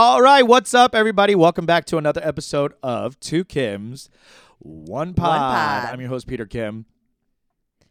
[0.00, 1.34] All right, what's up, everybody?
[1.34, 4.08] Welcome back to another episode of Two Kims,
[4.60, 5.38] One Pod.
[5.38, 5.92] Pod.
[5.92, 6.86] I'm your host, Peter Kim,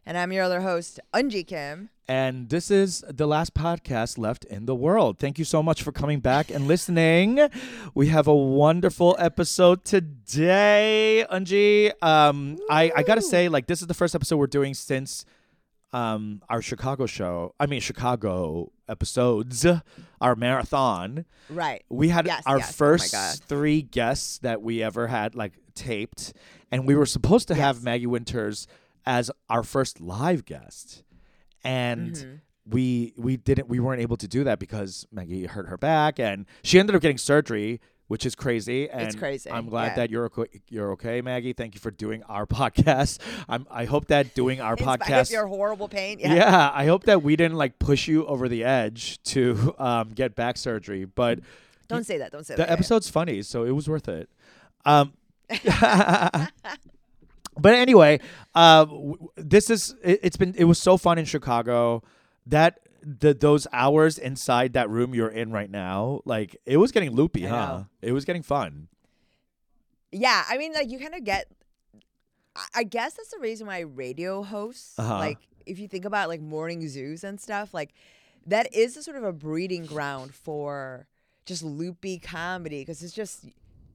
[0.06, 1.90] And I'm your other host, Unji Kim.
[2.08, 5.20] and this is the last podcast left in the world.
[5.20, 7.50] Thank you so much for coming back and listening.
[7.94, 11.92] We have a wonderful episode today, Unji.
[12.02, 15.26] Um, I, I gotta say, like, this is the first episode we're doing since
[15.98, 17.54] um our Chicago show.
[17.60, 19.66] I mean, Chicago episodes,
[20.22, 21.26] our marathon.
[21.50, 21.84] Right.
[21.90, 22.70] we had Yes, our yes.
[22.70, 23.36] Oh first God.
[23.48, 26.34] three guests that we ever had like taped
[26.72, 28.68] and we were supposed to have maggie winters
[29.06, 31.04] as our first live guest
[31.64, 32.40] and Mhm.
[32.66, 36.46] we we didn't we weren't able to do that because maggie hurt her back and
[36.64, 39.96] she ended up getting surgery which is crazy and It's crazy, i'm glad yeah.
[39.96, 44.08] that you're okay, you're okay maggie thank you for doing our podcast i'm i hope
[44.08, 46.20] that doing our podcast your horrible pain.
[46.20, 46.34] yeah.
[46.36, 46.72] Yeah.
[46.74, 50.58] I hope that we didn't like push you over the edge to um, get back
[50.58, 51.40] surgery, but
[51.88, 52.32] Don't say that.
[52.32, 52.68] Don't say the that.
[52.68, 54.30] The episode's funny, so it was worth it.
[54.86, 55.14] Um,
[57.60, 58.20] but anyway,
[58.56, 62.04] uh, w- this is it, it's been it was so fun in Chicago
[62.46, 62.80] that
[63.10, 67.46] the those hours inside that room you're in right now, like it was getting loopy,
[67.46, 67.56] I huh?
[67.78, 67.88] know.
[68.02, 68.90] It was getting fun.
[70.12, 70.44] Yeah.
[70.50, 71.48] I mean, like, you kind of get.
[72.74, 75.18] I- guess that's the reason why radio hosts, Uh-huh.
[75.20, 77.94] like, if you think about like morning zoos and stuff, like,
[78.48, 81.08] that is a sort of a breeding ground for
[81.46, 83.46] just loopy comedy because it's just.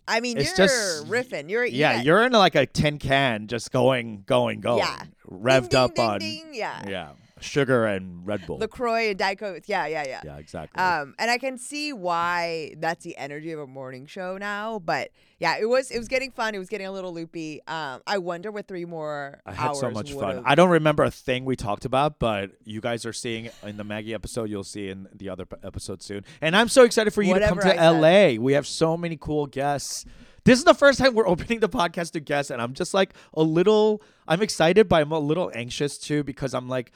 [0.09, 1.49] I mean, It's you're just- riffing.
[1.49, 5.05] You're Yeah, yeah, you're in like a tin can, just going, going, going, Yeah.
[5.31, 6.83] revved ding, up ding, on ding, yeah.
[6.89, 7.11] yeah,
[7.43, 8.59] sugar and Red Bull.
[8.59, 9.63] Lacroix and Diet Coke.
[9.67, 10.21] Yeah, yeah, yeah.
[10.25, 10.83] yeah, exactly.
[10.83, 14.79] Um, and I can see why that's the energy of a morning show now.
[14.79, 16.55] But yeah, it was it was getting fun.
[16.55, 17.61] It was getting a little loopy.
[17.67, 20.37] Um, I wonder what three more I had so much fun.
[20.37, 23.77] would've- I don't remember a thing we talked about, but you guys are seeing in
[23.77, 24.49] the Maggie episode.
[24.51, 26.25] You'll see in the other episode soon.
[26.41, 28.37] And I'm so excited for you Whatever to come I to said.
[28.37, 28.41] LA.
[28.43, 30.05] We have so many cool guests.
[30.45, 33.15] This is the first time we're opening the podcast to guests, and I'm just like
[33.35, 34.03] a little.
[34.27, 36.91] I'm excited, but I'm a little anxious too because I'm like,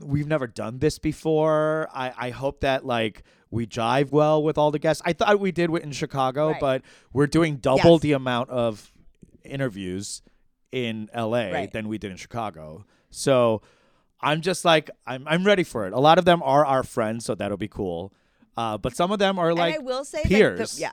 [0.00, 1.88] we've never done this before.
[1.94, 5.02] I I hope that like we jive well with all the guests.
[5.04, 6.60] I thought we did in Chicago, Right.
[6.60, 8.00] but we're doing double Yes.
[8.00, 8.90] the amount of
[9.44, 10.22] interviews
[10.70, 11.72] in LA Right.
[11.72, 12.84] than we did in Chicago.
[13.10, 13.62] So
[14.20, 15.92] I'm just like I'm I'm ready for it.
[15.92, 18.12] A lot of them are our friends, so that'll be cool.
[18.56, 20.78] Uh, but some of them are like and I will say like, the- peers.
[20.80, 20.92] yeah.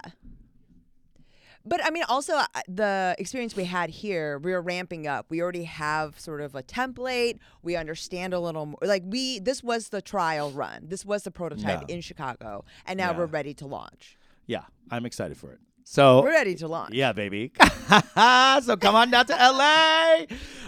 [1.66, 5.26] But I mean, also uh, the experience we had here, we were ramping up.
[5.30, 7.38] We already have sort of a template.
[7.62, 8.80] We understand a little more.
[8.82, 10.86] Like we, this was the trial run.
[10.88, 11.96] This was the prototype Yeah.
[11.96, 13.18] in Chicago, and now Yeah.
[13.18, 14.18] we're ready to launch.
[14.48, 15.60] yeah, I'm excited for it.
[15.84, 16.94] So We're ready to launch.
[16.94, 17.52] yeah, baby.
[17.60, 20.26] so come on down to LA.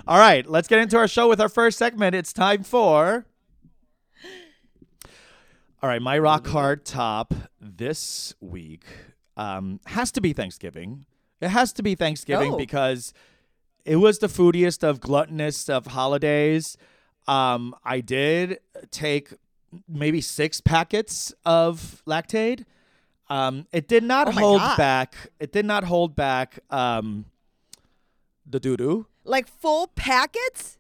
[0.08, 2.16] All right, let's get into our show with our first segment.
[2.16, 3.26] It's time for.
[5.84, 8.84] All right, my rock hard top this week
[9.42, 11.06] um, has to be Thanksgiving.
[11.40, 12.58] It has to be Thanksgiving Oh.
[12.58, 13.14] because
[13.86, 16.78] it was the foodiest of gluttonous of holidays.
[17.28, 18.60] Um, I did
[18.92, 19.34] take
[19.88, 22.66] maybe six packets of Lactaid.
[23.30, 24.78] Um, it did not Oh hold God.
[24.78, 25.16] back.
[25.40, 27.26] It did not hold back um,
[28.46, 29.08] the doo doo.
[29.24, 30.78] Like full packets.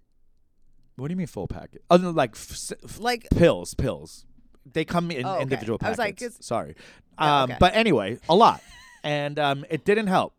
[0.97, 1.81] What do you mean full packet?
[1.89, 4.25] Oh, no, like f- Like pills, pills.
[4.65, 5.41] They come in Oh, okay.
[5.43, 5.97] individual I packets.
[5.97, 6.75] was like, it's- Sorry.
[7.19, 7.57] Yeah, Um, okay.
[7.59, 8.61] But anyway, a lot.
[9.03, 10.33] and um, it didn't help.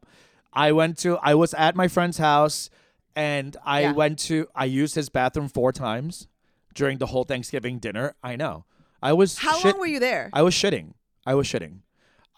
[0.53, 2.71] I went to, I was at my friend's house
[3.17, 3.93] and I Yeah.
[3.93, 6.29] went to, I used his bathroom four times
[6.75, 8.15] during the whole Thanksgiving dinner.
[8.23, 8.65] I know.
[9.03, 10.31] I was how shit- long were you there?
[10.33, 10.95] I was shitting.
[11.27, 11.79] I was shitting.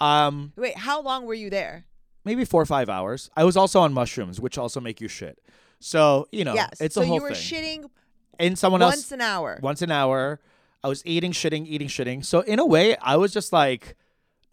[0.00, 1.84] Um, Wait, how long were you there?
[2.24, 3.30] maybe four or five hours.
[3.36, 5.38] I was also on mushrooms, which also make you shit.
[5.78, 6.70] So, you know, yes.
[6.80, 7.82] it's so a whole you were thing.
[7.82, 7.90] shitting
[8.38, 9.58] In someone else once else an hour.
[9.62, 10.40] once an hour.
[10.84, 12.24] I was eating, shitting, eating, shitting.
[12.24, 13.96] So in a way, I was just like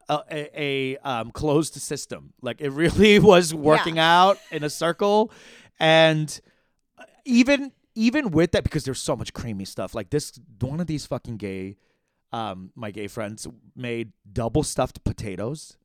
[0.08, 2.32] a, a, a um, closed system.
[2.42, 5.32] Like it really was working out in a circle,
[5.78, 6.40] and
[7.26, 9.94] even even with that, because there's so much creamy stuff.
[9.94, 10.32] Like this,
[10.62, 11.76] one of these fucking gay,
[12.32, 15.76] um, my gay friends made double stuffed potatoes.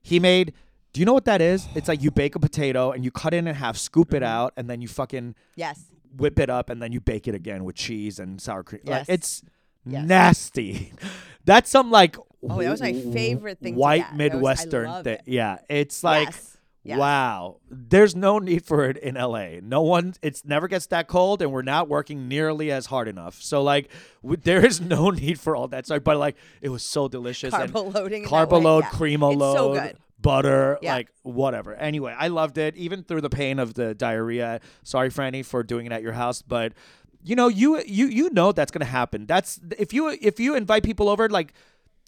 [0.00, 0.54] He made.
[0.94, 1.66] Do you know what that is?
[1.74, 4.54] It's like you bake a potato and you cut it in half, scoop it out,
[4.56, 5.86] and then you fucking Yes.
[6.16, 8.82] whip it up and then you bake it again with cheese and sour cream.
[8.84, 9.06] Like Yes.
[9.08, 9.42] it's
[9.86, 10.06] Yes.
[10.06, 10.92] nasty.
[11.44, 12.16] That's some like
[12.46, 14.04] Oh, that was my favorite thing White.
[14.10, 15.14] Was- Midwestern thing.
[15.14, 15.22] it.
[15.26, 16.50] Yeah, it's like yes.
[16.82, 16.98] Yes.
[16.98, 17.56] wow.
[17.70, 19.60] There's no need for it in LA.
[19.62, 20.12] No one.
[20.20, 23.40] It's never gets that cold, and we're not working nearly as hard enough.
[23.42, 23.90] So like,
[24.22, 25.86] w- there is no need for all that.
[25.86, 27.54] So, but like, it was so delicious.
[27.54, 28.24] Carbo loading.
[28.26, 28.90] carbo load, yeah.
[28.90, 30.94] It's load, so butter, Yeah.
[30.94, 31.74] like whatever.
[31.74, 34.60] Anyway, I loved it, even through the pain of the diarrhea.
[34.82, 36.74] Sorry, Franny, for doing it at your house, but
[37.24, 39.26] you know, you you you know that's gonna happen.
[39.26, 41.52] That's if you if you invite people over, like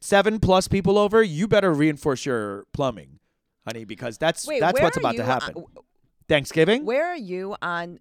[0.01, 3.19] seven plus people over, you better reinforce your plumbing,
[3.67, 5.65] honey, because that's Wait, that's what's about to on- happen.
[6.29, 6.85] Thanksgiving.
[6.85, 7.99] Where are you on?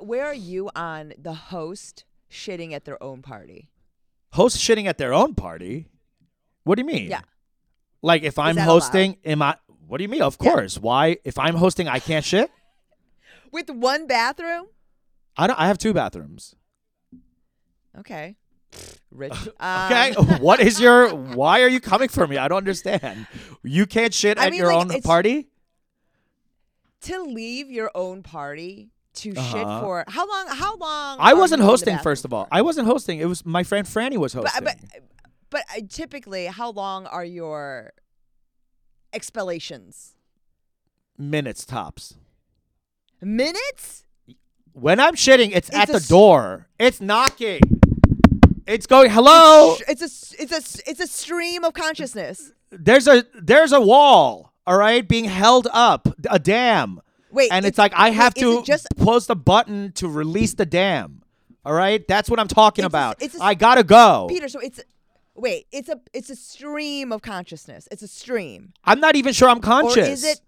[0.00, 3.70] Where are you on the host shitting at their own party?
[4.32, 5.86] Host shitting at their own party.
[6.64, 7.08] What do you mean?
[7.10, 7.20] Yeah.
[8.02, 8.72] Like if I'm that allowed?
[8.74, 9.56] hosting, am I?
[9.86, 10.22] What do you mean?
[10.22, 10.50] Of Yeah.
[10.52, 10.78] course.
[10.78, 11.18] Why?
[11.24, 12.50] If I'm hosting, I can't shit.
[13.52, 14.66] With one bathroom?
[15.36, 15.58] I don't.
[15.58, 16.54] I have two bathrooms.
[17.98, 18.36] Okay.
[19.10, 19.32] Rich.
[19.32, 20.14] Okay.
[20.14, 21.08] Um, what is your?
[21.14, 22.38] Why are you coming for me?
[22.38, 23.26] I don't understand.
[23.62, 25.48] You can't shit I at mean, your like, own party.
[27.02, 29.80] to leave your own party to shit Uh-huh.
[29.80, 30.46] for how long?
[30.48, 31.18] How long?
[31.20, 31.98] I wasn't you in the hosting.
[31.98, 32.54] First of all, for?
[32.54, 33.18] I wasn't hosting.
[33.18, 34.64] It was my friend Franny was But, hosting.
[34.64, 34.76] but
[35.50, 37.92] but uh, typically, how long are your
[39.12, 40.14] expellations?
[41.18, 42.14] Minutes tops.
[43.20, 44.04] Minutes?
[44.72, 46.68] When I'm shitting, it's, It's at the s- door.
[46.78, 47.60] It's knocking.
[48.66, 49.10] It's going.
[49.10, 49.76] Hello.
[49.88, 52.52] It's a it's a it's a stream of consciousness.
[52.70, 54.52] there's a there's a wall.
[54.66, 57.00] All right, being held up, a dam,
[57.32, 60.64] Wait, and it's, like I have is to just post a button to release the
[60.64, 61.22] dam.
[61.64, 63.16] All right, that's what I'm talking It's a about.
[63.20, 64.26] it's a I gotta go.
[64.30, 64.46] Peter?
[64.48, 64.80] So it's
[65.34, 67.88] wait, it's a it's a stream of consciousness.
[67.90, 69.96] It's a stream, I'm not even sure I'm conscious.
[70.08, 70.40] or is it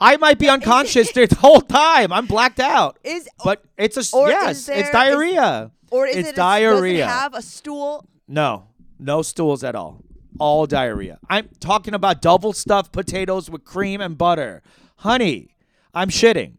[0.00, 2.12] I might be unconscious the whole time.
[2.12, 2.98] I'm blacked out.
[3.04, 5.70] is But it's a yes, is there- it's is- diarrhea.
[5.90, 7.04] or is it's it a, diarrhea.
[7.06, 8.06] Does it have a stool?
[8.26, 8.68] No,
[8.98, 10.02] no stools at all.
[10.38, 11.18] All diarrhea.
[11.28, 14.62] I'm talking about double stuffed potatoes with cream and butter.
[14.96, 15.54] Honey,
[15.92, 16.52] I'm shitting.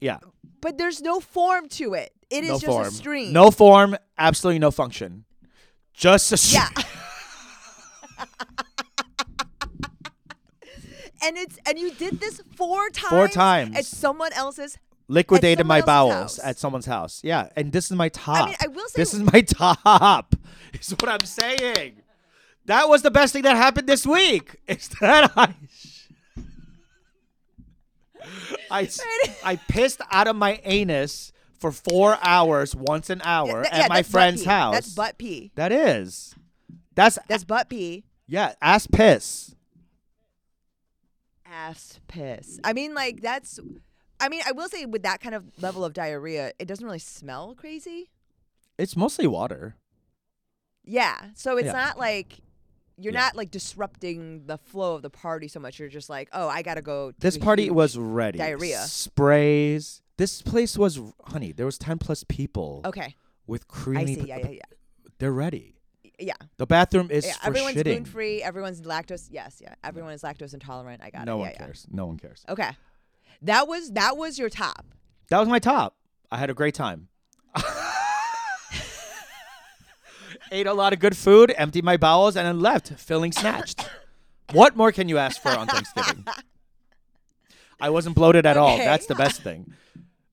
[0.00, 0.18] Yeah,
[0.60, 2.12] But there's no form to it.
[2.30, 2.86] It is no just form.
[2.86, 3.32] a stream.
[3.32, 5.24] No form, absolutely no function.
[5.92, 6.62] Just a stream.
[6.76, 8.26] Yeah.
[11.24, 13.10] and it's and you did this four times.
[13.10, 13.76] Four times.
[13.76, 14.78] at someone else's.
[15.06, 16.38] Liquidated my bowels house.
[16.42, 17.20] at someone's house.
[17.22, 18.48] Yeah, and this is my top.
[18.60, 20.34] I will say- this is my top.
[20.72, 22.00] Is what I'm saying.
[22.66, 24.56] That was the best thing that happened this week.
[24.66, 25.54] Is that I.
[28.70, 28.88] I,
[29.44, 33.86] I pissed out of my anus for four hours once an hour Th- at yeah,
[33.88, 34.74] my friend's house.
[34.74, 35.52] That's butt pee.
[35.56, 36.34] That is.
[36.94, 38.04] That's That's butt pee.
[38.26, 38.54] yeah.
[38.62, 39.54] Ass piss.
[41.54, 42.58] Ass piss.
[42.64, 43.60] I mean, like that's.
[44.20, 46.98] I mean, I will say with that kind of level of diarrhea, it doesn't really
[46.98, 48.10] smell crazy.
[48.78, 49.76] It's mostly water.
[50.84, 51.16] Yeah.
[51.34, 51.72] So it's Yeah.
[51.72, 52.40] not like
[52.96, 53.20] you're Yeah.
[53.20, 55.78] not like disrupting the flow of the party so much.
[55.80, 57.10] You're just like, oh, I gotta go.
[57.12, 58.38] to This a party huge- was ready.
[58.38, 58.82] diarrhea.
[58.86, 60.02] Sprays.
[60.16, 61.52] This place was honey.
[61.52, 63.16] There was ten plus people Okay,
[63.46, 64.02] with creamy.
[64.02, 64.22] I see.
[64.22, 64.60] p- Yeah, yeah, yeah.
[65.18, 65.73] They're ready.
[66.18, 66.34] Yeah.
[66.58, 67.84] The bathroom is yeah, for everyone's shitting.
[67.84, 68.42] gluten free.
[68.42, 69.28] Everyone's lactose.
[69.30, 69.74] Yes, yeah.
[69.82, 71.02] Everyone is lactose intolerant.
[71.02, 71.36] I got no it.
[71.36, 71.58] No one yeah, yeah.
[71.58, 71.86] cares.
[71.90, 72.44] No one cares.
[72.48, 72.70] Okay,
[73.42, 74.86] that was that was your top.
[75.28, 75.96] That was my top.
[76.30, 77.08] I had a great time.
[80.52, 83.88] Ate a lot of good food, emptied my bowels, and then left, feeling snatched.
[84.52, 86.26] what more can you ask for on Thanksgiving?
[87.80, 88.76] I wasn't bloated at all.
[88.76, 89.72] That's the best thing.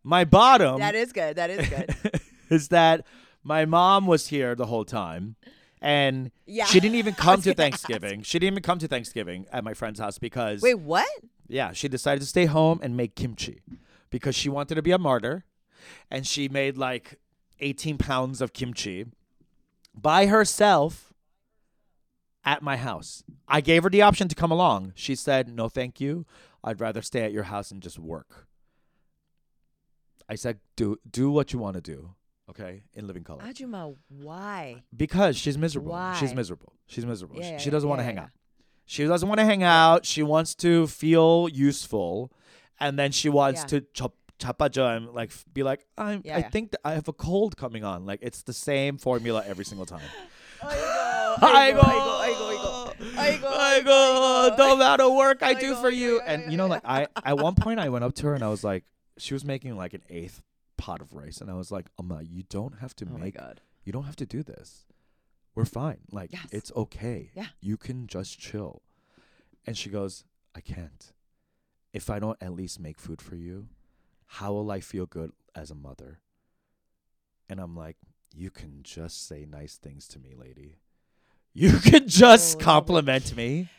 [0.03, 1.35] My bottom that is good.
[1.35, 2.21] That is good.
[2.49, 3.05] is that
[3.43, 5.35] my mom was here the whole time.
[5.81, 6.65] And Yeah.
[6.65, 8.21] she didn't even come to Thanksgiving.
[8.21, 11.07] She didn't even come to Thanksgiving at my friend's house because Wait, what?
[11.47, 13.61] yeah, she decided to stay home and make kimchi
[14.09, 15.45] because she wanted to be a martyr.
[16.11, 17.19] And she made like
[17.59, 19.05] 18 pounds of kimchi
[19.95, 21.11] by herself
[22.45, 23.23] at my house.
[23.47, 24.93] I gave her the option to come along.
[24.95, 26.25] She said, no, thank you.
[26.63, 28.47] I'd rather stay at your house and just work.
[30.29, 32.13] I said, do, do what you want to do,
[32.51, 33.41] okay, in living color.
[33.43, 34.83] Ajuma, why?
[34.95, 35.91] Because she's miserable.
[35.91, 36.15] Why?
[36.19, 36.73] She's miserable.
[36.87, 37.37] She's miserable.
[37.39, 38.29] Yeah, She- she doesn't yeah, want to yeah, hang out.
[38.85, 40.05] She doesn't want to hang out.
[40.05, 42.31] She wants to feel useful,
[42.79, 46.93] and then she wants to chop chapaja and like be like, I'm, I think I
[46.93, 48.05] have a cold coming on.
[48.05, 50.01] Like it's the same formula every single time.
[50.63, 52.93] I go, aigo, aigo, aigo.
[53.15, 54.51] Aigo, I go.
[54.51, 54.57] aigo.
[54.57, 57.55] The amount of work I do for you, and you know, like I at one
[57.55, 58.83] point I went up to her and I was like,
[59.17, 60.41] she was making like an eighth
[60.81, 63.37] pot of rice, and I was like, Amma, you don't have to Oh my make
[63.37, 63.61] god.
[63.85, 64.85] you don't have to do this.
[65.55, 65.99] We're fine.
[66.11, 66.47] Like Yes.
[66.51, 67.29] it's okay.
[67.35, 67.47] Yeah.
[67.59, 68.81] You can just chill.
[69.67, 70.23] And she goes,
[70.55, 71.13] I can't.
[71.93, 73.67] If I don't at least make food for you,
[74.37, 76.19] how will I feel good as a mother?
[77.49, 77.97] And I'm like,
[78.33, 80.77] you can just say nice things to me, lady.
[81.53, 83.69] You can just Oh, compliment me.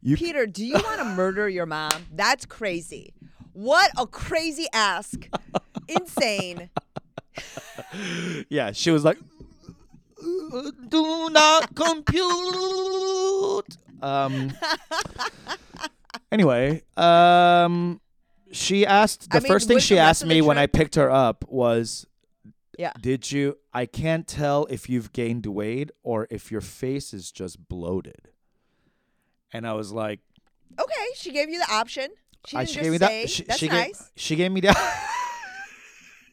[0.00, 1.92] You Peter, do you want to murder your mom?
[2.12, 3.12] That's crazy.
[3.52, 5.28] What a crazy ask.
[5.88, 6.70] Insane.
[8.48, 9.18] yeah, she was like,
[10.88, 12.16] do not compute.
[14.02, 14.52] Um.
[16.30, 18.00] Anyway, um,
[18.52, 20.56] she asked the I mean, first thing she the rest asked of the me when
[20.58, 22.06] I trip- picked her up was,
[22.78, 22.92] Yeah.
[23.00, 23.58] Did you?
[23.74, 28.28] I can't tell if you've gained weight or if your face is just bloated.
[29.52, 30.20] And I was like,
[30.80, 32.08] Okay, she gave you the option.
[32.46, 33.30] She I- didn't she just gave me say, that.
[33.30, 33.98] She, That's she nice.
[34.00, 35.08] gave she gave me that.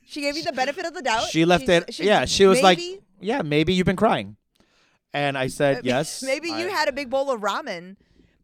[0.10, 1.28] she gave you the benefit of the doubt.
[1.30, 1.94] she left She's- it.
[1.94, 4.36] she's Yeah, she was like, maybe- yeah, maybe you've been crying.
[5.14, 6.22] And I said yes.
[6.24, 7.96] Maybe you I- had a big bowl of ramen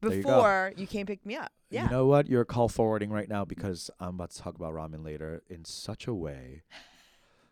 [0.02, 0.10] you go.
[0.10, 1.52] before you, came pick me up.
[1.70, 1.86] Yeah.
[1.86, 2.28] You know what?
[2.28, 6.06] You're call forwarding right now because I'm about to talk about ramen later in such
[6.08, 6.62] a way.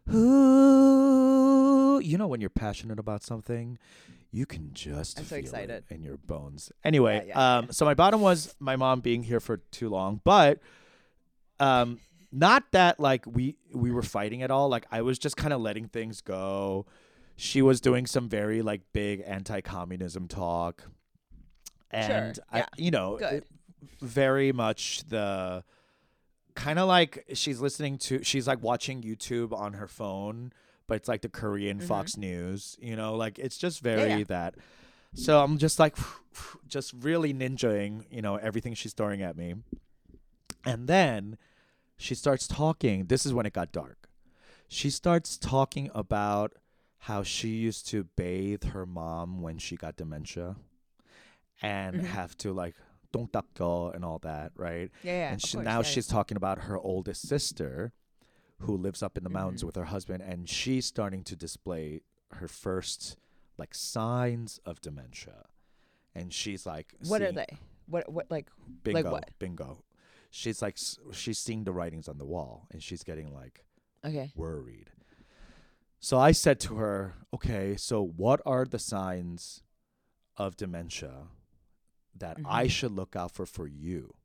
[0.13, 3.77] Ooh, you know when you're passionate about something,
[4.31, 5.83] you can just I'm so feel it excited.
[5.89, 6.71] in your bones.
[6.83, 10.59] Anyway, yeah, um, so my bottom was my mom being here for too long, but
[11.59, 11.99] um,
[12.35, 14.67] not that like we we were fighting at all.
[14.67, 16.85] Like I was just kind of letting things go.
[17.35, 20.83] She was doing some very like big anti-communism talk,
[21.91, 22.65] and I, yeah.
[22.77, 23.45] you know, it-
[24.01, 25.63] very much the
[26.55, 30.51] kind of like she's listening to she's like watching YouTube on her phone,
[30.87, 31.83] but it's like the Korean Mhm.
[31.83, 34.23] Fox News, you know, like it's just Yeah, very yeah.
[34.29, 34.55] that.
[35.15, 35.97] So I'm just like
[36.67, 39.55] just really ninjaing, you know, everything she's throwing at me.
[40.65, 41.37] And then
[41.97, 43.05] she starts talking.
[43.05, 44.09] This is when it got dark.
[44.67, 46.53] She starts talking about
[46.99, 50.55] how she used to bathe her mom when she got dementia
[51.61, 52.05] and Mhm.
[52.05, 52.75] have to like
[53.11, 54.89] don't go and all that, right?
[55.03, 55.31] Yeah, yeah.
[55.33, 57.93] and she, course, now yeah, she's talking about her oldest sister
[58.61, 59.67] who lives up in the mountains Mhm.
[59.67, 63.17] with her husband and she's starting to display her first
[63.57, 65.45] like signs of dementia
[66.15, 66.95] and she's like.
[67.05, 67.59] What are they?
[67.85, 68.49] What what like
[68.83, 69.29] bingo what?
[69.37, 69.83] bingo
[70.35, 70.77] she's like
[71.11, 73.65] she's seeing the writings on the wall and she's getting like
[74.03, 74.31] okay.
[74.35, 74.89] worried
[75.99, 79.61] so i said to her okay so what are the signs
[80.35, 81.27] of dementia
[82.17, 82.69] that i Mhm.
[82.71, 84.15] should look out for for you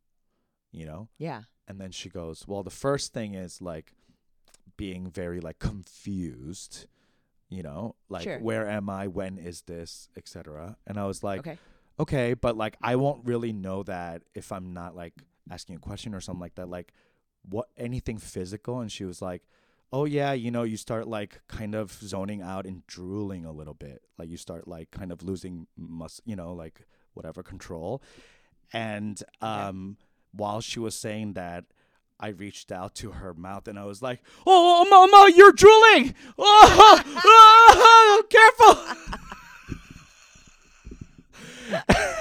[0.73, 1.43] you know Yeah.
[1.67, 3.93] and then she goes, "Well, the first thing is like
[4.79, 6.87] being very like confused,
[7.51, 8.39] you know, like Sure.
[8.39, 9.07] where am I?
[9.09, 11.59] When is this, etc." And I was like, okay.
[12.01, 15.15] "Okay, but like I won't really know that if I'm not like
[15.51, 16.69] asking a question or something like that.
[16.69, 16.93] Like
[17.49, 19.43] what anything physical?" And she was like,
[19.93, 23.75] "Oh yeah, you know, you start like kind of zoning out and drooling a little
[23.75, 24.03] bit.
[24.19, 28.03] Like you start like kind of losing mus, you know, like whatever control."
[28.73, 29.97] And um
[30.33, 31.65] while she was saying that,
[32.21, 36.15] I reached out to her mouth and I was like, "Oh, mama, you're drooling!
[36.39, 39.19] Oh, oh, careful!"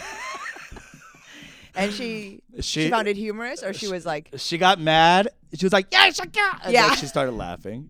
[1.77, 5.29] And she, she, she found it humorous, or she, was like she got mad.
[5.53, 6.87] She was like, "Yeah, Shakira!" And yeah.
[6.87, 7.89] Like, she started laughing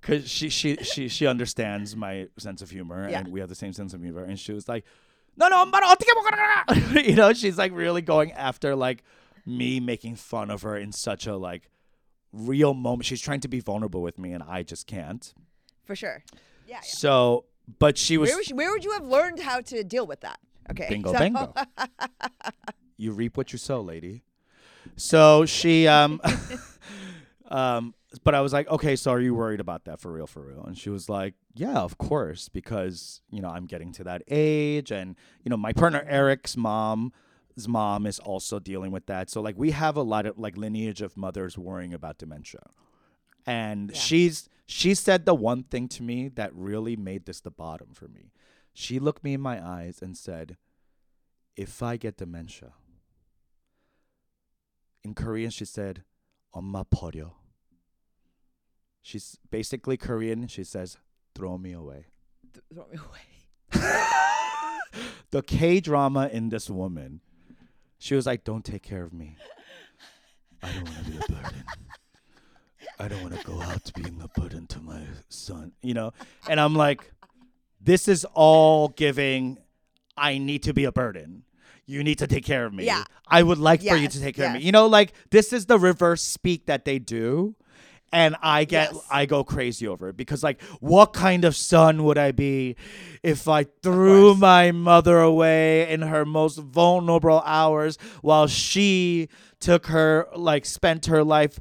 [0.00, 3.20] because she she she she understands my sense of humor, yeah.
[3.20, 4.24] and we have the same sense of humor.
[4.24, 4.84] And she was like,
[5.36, 5.70] "No, no, I'm
[7.04, 9.02] you know, she's like really going after like
[9.44, 11.70] me making fun of her in such a like
[12.32, 13.06] real moment.
[13.06, 15.32] She's trying to be vulnerable with me, and I just can't.
[15.84, 16.22] For sure.
[16.66, 16.76] Yeah.
[16.76, 16.80] yeah.
[16.82, 17.44] So,
[17.78, 18.30] but she was.
[18.30, 20.38] Where, was she, where would you have learned how to deal with that?
[20.70, 20.86] Okay.
[20.88, 21.18] Bingo, so.
[21.18, 21.54] bingo.
[22.96, 24.22] you reap what you sow, lady.
[24.96, 26.20] So she um
[27.48, 30.40] um but I was like, "Okay, so are you worried about that for real for
[30.42, 34.22] real?" And she was like, "Yeah, of course, because, you know, I'm getting to that
[34.28, 37.12] age and, you know, my partner Eric's mom
[37.54, 39.30] his mom is also dealing with that.
[39.30, 42.60] So like we have a lot of like lineage of mothers worrying about dementia.
[43.46, 43.98] And Yeah.
[43.98, 48.08] she's she said the one thing to me that really made this the bottom for
[48.08, 48.32] me.
[48.74, 50.58] She looked me in my eyes and said,
[51.56, 52.72] "If I get dementia."
[55.05, 56.03] In Korean she said,
[56.53, 57.31] "엄마 버려."
[59.01, 60.47] She's basically Korean.
[60.47, 60.97] She says,
[61.33, 62.05] "Throw me away."
[62.53, 63.25] Th- throw me away.
[65.31, 67.21] the K drama in this woman.
[67.97, 69.37] She was like, "Don't take care of me.
[70.61, 71.63] I don't want to be a burden.
[72.99, 76.13] I don't want to go out being a burden to my son." You know,
[76.47, 77.11] and I'm like,
[77.79, 79.57] "This is all giving.
[80.17, 81.45] I need to be a burden.
[81.86, 82.84] You need to take care of me.
[82.84, 83.04] Yeah.
[83.28, 84.60] I would like for you to take care of me.
[84.60, 87.54] You know, like this is the reverse speak that they do."
[88.12, 89.04] And I get, Yes.
[89.10, 92.76] I go crazy over it because, like, what kind of son would I be
[93.24, 99.28] if I threw my mother away in her most vulnerable hours while she
[99.58, 101.58] took her like spent her life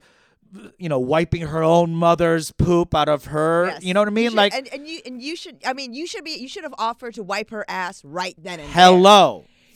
[0.78, 3.84] you know wiping her own mother's poop out of her Yes.
[3.84, 5.58] you know what i mean should- like and, and you and you should.
[5.66, 6.32] I mean, you should be.
[6.32, 8.74] You should have offered to wipe her ass right then and there.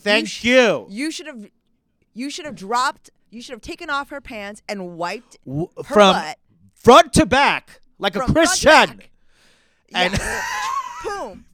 [0.04, 1.50] Thank sh- you, You should have.
[2.14, 3.10] You should have dropped.
[3.30, 6.38] You should have taken off her pants and wiped W- her from butt
[6.74, 9.02] front to back like a from front to christian.
[9.94, 10.42] And- Yeah.
[11.04, 11.46] boom.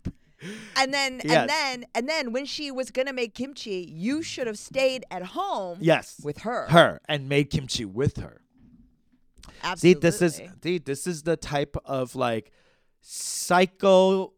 [0.77, 1.35] And then Yes.
[1.35, 5.23] and then and then when she was gonna make kimchi, you should have stayed at
[5.23, 6.67] home yes with her.
[6.69, 8.41] her and made kimchi with her
[9.63, 9.99] Absolutely.
[9.99, 12.51] See, this is dude, this is the type of like
[13.01, 14.33] psycho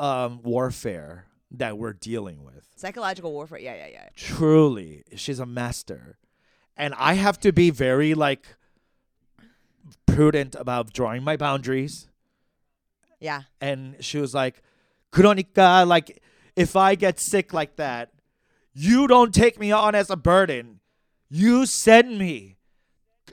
[0.00, 2.66] um warfare that we're dealing with.
[2.76, 3.58] Psychological warfare.
[3.58, 4.08] Yeah, yeah, yeah.
[4.14, 6.18] Truly, she's a master.
[6.76, 8.46] And I have to be very like
[10.06, 12.08] prudent about drawing my boundaries.
[13.20, 13.42] Yeah.
[13.60, 14.62] And she was like,
[15.12, 16.22] "Kronika, like
[16.54, 18.12] if I get sick like that,
[18.74, 20.80] you don't take me on as a burden.
[21.28, 22.56] You send me.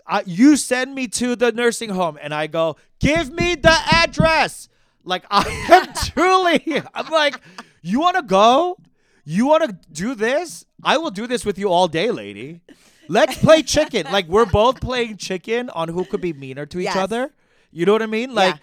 [0.07, 4.69] I, you send me to the nursing home." And I go, "Give me the address."
[5.03, 7.39] Like I am truly I'm like
[7.89, 8.77] "You want to go?
[9.23, 10.65] You want to do this?
[10.83, 12.61] I will do this with you all day, lady.
[13.07, 14.07] Let's play chicken.
[14.11, 16.95] like we're both playing chicken on who could be meaner to each Yes.
[16.97, 17.33] other.
[17.71, 18.33] You know what I mean?
[18.33, 18.55] Like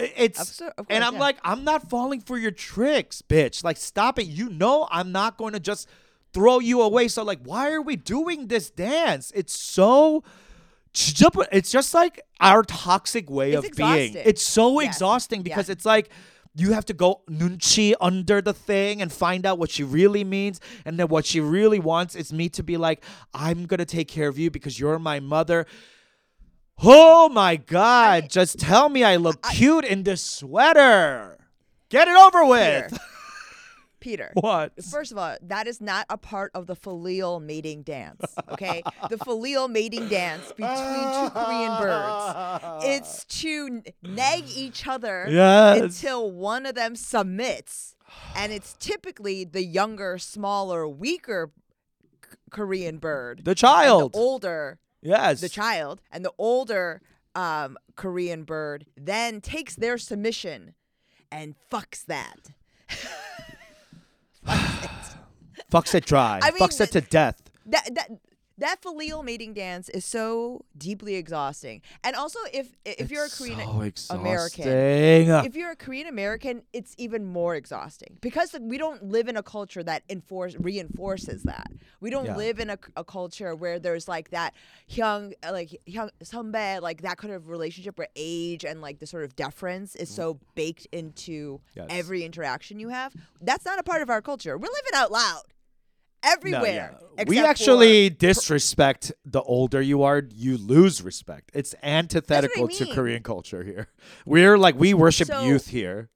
[0.00, 1.20] i- it's so- and I'm yeah.
[1.26, 3.62] like, I'm not falling for your tricks, bitch.
[3.62, 4.26] Like, stop it.
[4.26, 5.88] You know, I'm not going to just
[6.32, 7.08] throw you away.
[7.08, 9.30] So, like, why are we doing this dance?
[9.34, 10.24] It's so.
[10.96, 13.88] It's just like our toxic way It's of being.
[13.90, 14.22] exhausting.
[14.26, 14.88] It's so Yes.
[14.90, 15.44] exhausting Yeah.
[15.44, 16.10] because it's like
[16.56, 20.60] you have to go nunchi under the thing and find out what she really means.
[20.84, 24.08] And then what she really wants is me to be like, I'm going to take
[24.08, 25.66] care of you because you're my mother.
[26.82, 28.30] Oh my God.
[28.30, 31.38] Just tell me I look cute in this sweater.
[31.88, 32.98] Get it over with.
[34.04, 34.30] Peter.
[34.34, 34.72] what?
[34.84, 38.20] First of all, that is not a part of the filial mating dance.
[38.50, 42.84] Okay, the filial mating dance between two Korean birds.
[42.84, 45.80] It's to nag each other Yes.
[45.80, 47.96] until one of them submits,
[48.36, 51.50] and it's typically the younger, smaller, weaker
[52.22, 53.40] K- Korean bird.
[53.44, 54.12] The child.
[54.12, 55.40] the older, yes.
[55.40, 57.00] the child, and the older
[57.34, 60.74] um, Korean bird then takes their submission
[61.32, 62.50] and fucks that.
[65.70, 66.40] Fucks it dry.
[66.42, 67.40] I mean, Fucks it to death.
[67.66, 68.10] that that
[68.58, 71.82] that filial mating dance is so deeply exhausting.
[72.04, 73.58] And also, if if you're a Korean
[73.96, 79.28] so American, if you're a Korean American, it's even more exhausting because we don't live
[79.28, 81.70] in a culture that enforce reinforces that.
[82.00, 82.36] We don't Yeah.
[82.36, 84.54] live in a, a culture where there's like that
[84.88, 89.24] young like young 선배 like that kind of relationship where age and like the sort
[89.24, 90.14] of deference is mm.
[90.14, 91.86] so baked into Yes.
[91.90, 93.14] every interaction you have.
[93.40, 94.56] That's not a part of our culture.
[94.56, 95.42] We're living out loud
[96.24, 96.96] No, everywhere.
[97.18, 97.24] yeah.
[97.26, 101.50] We actually for- disrespect the older you are, you lose respect.
[101.54, 102.94] It's antithetical to mean.
[102.94, 103.88] Korean culture here.
[104.26, 106.10] We're like we worship So- youth here.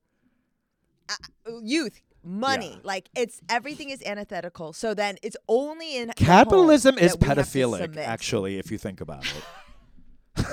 [1.62, 2.80] youth money Yeah.
[2.82, 7.36] like it's everything is antithetical so then it's only in Capitalism is that we have
[7.38, 10.44] to pedophilic, actually, if you think about it.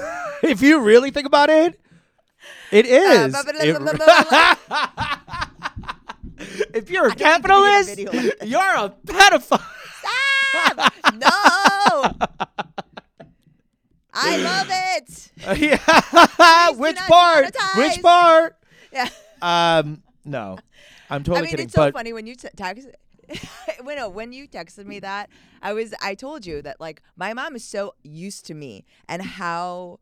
[0.44, 1.78] if you really think about it,
[2.72, 3.36] it is.
[3.36, 5.96] Uh, blah, blah, It- blah, blah, blah, blah.
[6.75, 8.49] if you're a I need to be in a capitalist, video like this.
[8.49, 9.63] you're a pedophile.
[10.01, 10.93] Stop!
[11.15, 12.41] no
[14.13, 15.31] i love it
[15.61, 16.71] yeah.
[16.75, 17.45] Which not part?
[17.55, 17.77] demonetize.
[17.79, 18.57] Which part?
[18.93, 19.09] yeah
[19.43, 20.59] Um, no,
[21.09, 21.65] I'm i totally mean kidding.
[21.67, 22.89] it's so but funny when you t- text
[23.85, 25.31] when, no, when you texted me that
[25.63, 29.23] i was i told you that like my mom is so used to me and
[29.23, 30.01] how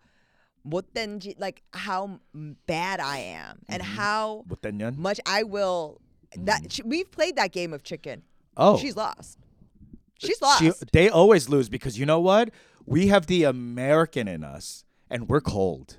[0.67, 3.97] 못된지 like how m- bad i am and Mm-hmm.
[3.97, 4.97] how 못됐년?
[4.97, 6.01] much I will.
[6.38, 8.24] that sh- we've played that game of chicken.
[8.58, 9.40] Oh, She's lost.
[10.20, 10.60] She's lost.
[10.62, 12.50] She, they always lose because you know what?
[12.86, 15.98] We have the American in us, and we're cold.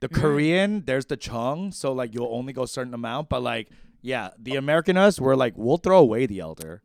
[0.00, 0.20] The Mm-hmm.
[0.20, 3.68] Korean, there's the chung, so like you'll only go a certain amount, but like
[4.02, 6.82] yeah, the American us, we're like we'll throw away the elder.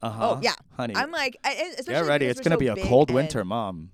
[0.00, 0.30] Uh huh.
[0.36, 0.94] oh yeah, honey.
[0.94, 2.26] I'm like, I- I- especially Get ready.
[2.26, 3.90] It's gonna so be a cold winter, mom.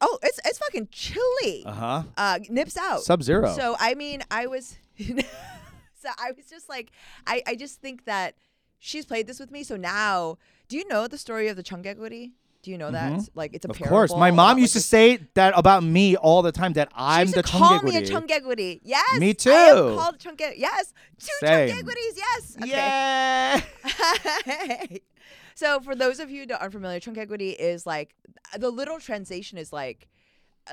[0.00, 1.64] Oh, it's it's fucking chilly.
[1.66, 2.02] Uh huh.
[2.16, 3.00] Uh, nips out.
[3.02, 3.52] Sub zero.
[3.56, 4.76] So I mean, I was.
[6.06, 6.92] so I was just like,
[7.26, 8.34] I I just think that
[8.78, 9.62] she's played this with me.
[9.64, 10.38] So now,
[10.68, 12.32] do you know the story of the Chungeguri?
[12.62, 13.12] Do you know that?
[13.12, 13.38] Mm-hmm.
[13.38, 16.42] Like it's a of parable course, my mom used to say that about me all
[16.42, 16.72] the time.
[16.72, 18.80] That She I'm used the to call me a chonggeguri.
[18.82, 19.20] Yes.
[19.20, 19.96] Me I too.
[19.96, 20.54] called chungge.
[20.56, 20.92] Yes.
[21.20, 21.68] Two Same.
[22.16, 22.56] Yes.
[22.60, 22.68] Okay.
[22.72, 23.60] Yeah.
[25.54, 28.16] so for those of you that aren't familiar, chungeguri is like
[28.58, 30.08] the literal translation is like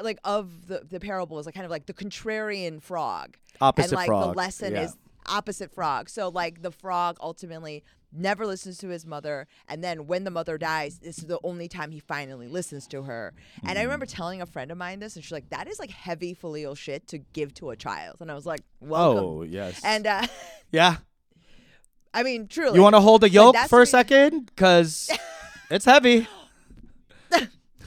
[0.02, 3.38] like of the the parable is like kind of like the contrarian frog.
[3.62, 4.32] Opposite and like frog.
[4.32, 4.84] the lesson Yeah.
[4.86, 6.10] is opposite frog.
[6.10, 7.84] So like the frog ultimately
[8.16, 11.68] never listens to his mother and then when the mother dies this is the only
[11.68, 13.34] time he finally listens to her
[13.68, 14.14] and i remember Mm.
[14.14, 17.08] telling a friend of mine this and she's like that is like heavy filial shit
[17.08, 19.82] to give to a child and i was like welcome Oh yes.
[19.84, 20.28] and uh
[20.72, 20.98] yeah.
[22.14, 24.46] i mean truly You want to hold a yolk that's for a second?
[24.46, 25.10] Because
[25.72, 26.28] it's heavy.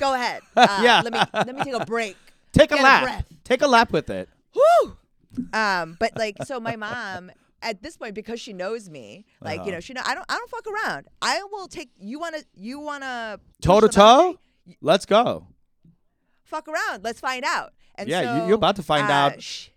[0.01, 1.03] go ahead uh, Yeah.
[1.05, 2.17] let me let me take a break
[2.53, 3.03] Take a Get a lap.
[3.05, 3.27] breath.
[3.45, 4.29] Take a lap with it.
[4.55, 4.97] Woo!
[5.53, 7.31] Um, but like, so my mom
[7.63, 9.67] at this point, because she knows me, like Uh-huh.
[9.67, 11.07] you know, she know I don't, I don't fuck around.
[11.23, 11.91] I will take.
[11.99, 14.33] You wanna, you wanna Toe to push the boundary?
[14.35, 14.39] toe.
[14.81, 15.47] Let's go.
[16.45, 17.03] fuck around.
[17.03, 17.73] Let's find out.
[17.97, 19.43] And Yeah, you- so, you're about to find uh, out.
[19.43, 19.69] sh-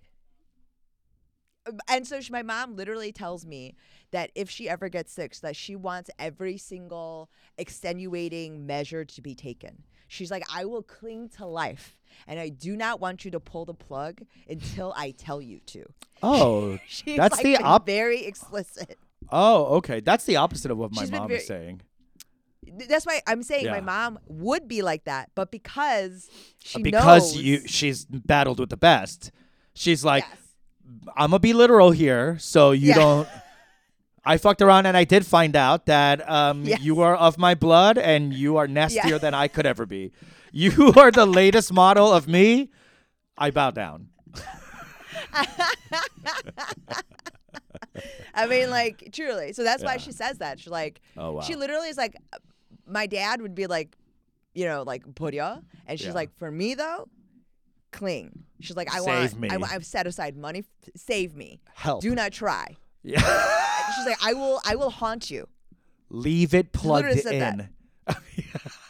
[1.87, 3.75] and so she, my mom literally tells me
[4.11, 9.35] that if she ever gets sick, that she wants every single extenuating measure to be
[9.35, 9.83] taken.
[10.09, 11.95] She's like, I will cling to life,
[12.27, 15.85] and I do not want you to pull the plug until I tell you to.
[16.21, 18.97] Oh, She's That's like the op- very explicit.
[19.31, 19.99] oh, okay.
[20.01, 21.81] That's the opposite of what my She's mom very- is saying.
[22.87, 27.33] That's why I'm saying my mom would be like that, but because she uh, because
[27.35, 29.31] knows, you, she's battled with the best.
[29.73, 30.37] She's like, yes.
[31.15, 32.95] I'm gonna be literal here, so you Yeah.
[32.95, 33.29] don't.
[34.29, 36.81] I fucked around and I did find out that um, Yes.
[36.81, 40.11] you are of my blood and you are nastier than I could ever be.
[40.51, 42.69] You are the latest model of me.
[43.37, 44.09] I bow down.
[48.35, 49.53] I mean, like truly.
[49.53, 50.59] So that's why she says that.
[50.59, 51.41] She's like, Oh wow.
[51.41, 52.15] she literally is like,
[52.87, 53.95] my dad would be like,
[54.53, 56.13] you know, like Purya, and she's Yeah.
[56.13, 57.07] like, for me though,
[57.91, 58.43] cling.
[58.61, 59.49] She's like, I Save want, me.
[59.49, 60.63] I, I've set aside money,
[60.95, 61.59] save me.
[61.73, 62.01] Help.
[62.01, 62.77] Do not try.
[63.01, 63.21] Yeah.
[63.95, 65.47] She's like, I will, I will haunt you.
[66.09, 67.59] Leave it plugged said that.
[67.59, 67.69] in.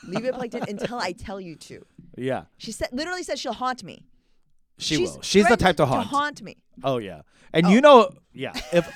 [0.07, 1.85] Leave it plugged in until I tell you to.
[2.17, 2.43] yeah.
[2.57, 4.05] She said, literally says she'll haunt me.
[4.77, 5.21] She She's will.
[5.21, 6.09] She's the type to haunt.
[6.09, 6.57] To haunt me.
[6.83, 7.21] Oh yeah.
[7.53, 7.81] And you oh.
[7.81, 8.89] know, yeah, if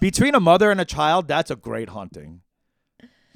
[0.00, 2.40] between a mother and a child, that's a great haunting.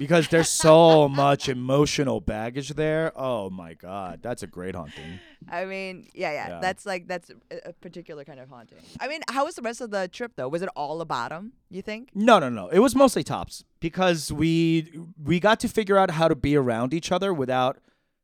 [0.01, 3.13] Because there's so much emotional baggage there.
[3.15, 5.21] Oh my god, that's a great haunting.
[5.47, 6.61] I mean, yeah, yeah, Yeah.
[6.61, 8.79] That's like that's a, particular kind of haunting.
[8.99, 10.49] I mean, how was the rest of the trip though?
[10.49, 11.53] Was it all a bottom?
[11.69, 12.09] You think?
[12.15, 12.69] No, no, no.
[12.69, 14.91] It was mostly tops because we
[15.23, 17.77] we got to figure out how to be around each other without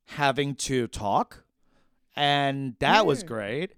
[0.07, 1.45] having to talk,
[2.17, 3.27] and that was Mm.
[3.27, 3.73] great.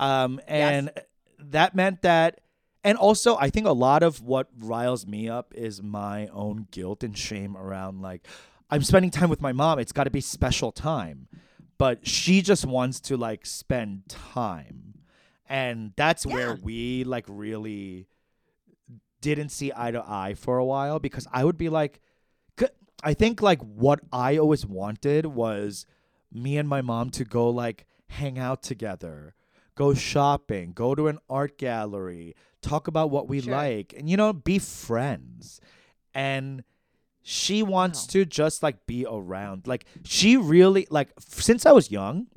[0.00, 0.90] Um, and
[1.38, 2.40] that meant that,
[2.84, 7.02] and also I think a lot of what riles me up is my own guilt
[7.02, 8.26] and shame around like
[8.70, 9.78] I'm spending time with my mom.
[9.78, 11.28] It's got to be special time,
[11.78, 14.98] but she just wants to like spend time,
[15.48, 18.06] and that's where we like really
[19.20, 22.00] didn't see eye to eye for a while because I would be like,
[23.02, 25.86] I think like what I always wanted was
[26.32, 29.34] me and my mom to go like hang out together,
[29.74, 33.51] go shopping, go to an art gallery, talk about what we Sure.
[33.53, 35.59] like, and you know, be friends.
[36.13, 36.63] And
[37.21, 38.11] she wants Wow.
[38.11, 39.65] to just like be around.
[39.67, 42.27] Like she really like f- since I was young.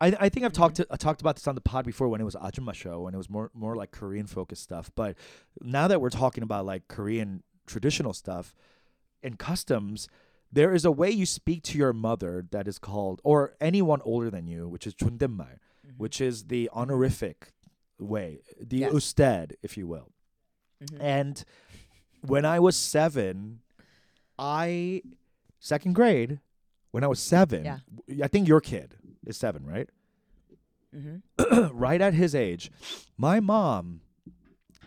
[0.00, 2.20] I, I think I've talked to, I talked about this on the pod before when
[2.20, 4.90] it was Ajumma show and it was more more like Korean focused stuff.
[4.94, 5.16] But
[5.60, 8.54] now that we're talking about like Korean traditional stuff
[9.22, 10.08] and customs,
[10.52, 14.30] there is a way you speak to your mother that is called or anyone older
[14.30, 15.58] than you, which is 존댓말,
[15.96, 17.52] which is the honorific
[17.98, 18.92] way, the Yes.
[18.92, 20.10] usted, if you will.
[20.82, 20.98] Mhm.
[21.00, 21.44] And
[22.22, 23.60] when I was seven,
[24.38, 25.02] I
[25.60, 26.40] second grade,
[26.90, 27.78] when I was seven, Yeah.
[28.22, 28.96] I think your kid
[29.26, 29.88] is seven, right?
[30.94, 31.76] Mm-hmm.
[31.76, 32.70] right at his age,
[33.16, 34.00] my mom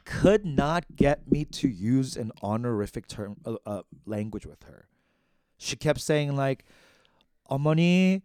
[0.05, 4.87] could not get me to use an honorific term uh, uh, language with her.
[5.57, 6.63] She kept saying like,
[7.49, 8.21] "어머니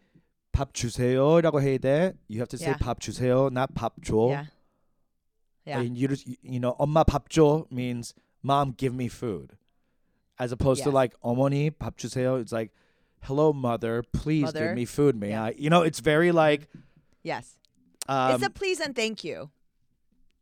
[0.53, 2.15] 밥 주세요라고 해야 돼.
[2.29, 2.79] You have to say Yeah.
[2.79, 4.29] 밥 주세요, not 밥 줘.
[4.31, 4.47] Yeah.
[5.67, 5.81] Yeah.
[5.81, 9.57] And you just you know, 엄마 밥 줘 means mom give me food.
[10.39, 10.95] As opposed to Yes.
[10.95, 12.73] like 어머니 밥 주세요, it's like
[13.23, 14.69] hello mother, please Mother.
[14.69, 15.45] give me food, may Yeah.
[15.45, 15.55] I?
[15.57, 16.69] You know, it's very like
[17.23, 17.57] yes.
[18.09, 19.51] um, it's a please and thank you.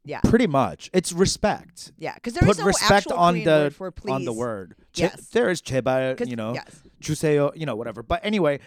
[0.03, 0.21] Yeah.
[0.25, 0.89] pretty much.
[0.95, 1.93] It's respect.
[1.99, 2.15] Yeah.
[2.15, 4.13] Because there Put is no respect actual on Korean the word for please.
[4.13, 4.75] on the word.
[4.95, 5.29] Che- Yes.
[5.29, 6.83] there is 제발, 'Cause- you know, Yes.
[7.03, 8.03] 주세요, you know, whatever.
[8.03, 8.61] But anyway,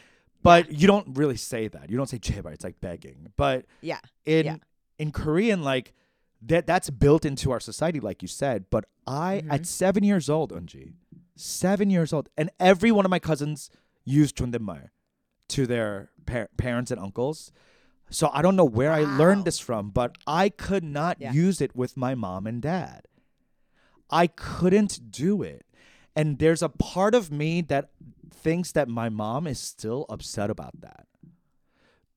[0.44, 1.90] but you don't really say that.
[1.90, 2.54] You don't say 제발.
[2.54, 3.34] It's like begging.
[3.36, 4.00] But Yeah.
[4.26, 4.58] in Yeah.
[5.00, 5.94] in Korean, like
[6.43, 8.67] that that's built into our society, like you said.
[8.71, 9.51] But I, mm-hmm.
[9.51, 10.93] at seven years old, Unji,
[11.37, 13.71] seven years old, and every one of my cousins
[14.05, 14.91] used Chundinmaer
[15.49, 17.53] to their par- parents and uncles.
[18.11, 18.97] So I don't know where wow.
[18.97, 21.33] I learned this from, but I could not yeah.
[21.33, 23.03] use it with my mom and dad.
[24.11, 25.67] I couldn't do it.
[26.17, 27.91] And there's a part of me that
[28.33, 31.07] thinks that my mom is still upset about that.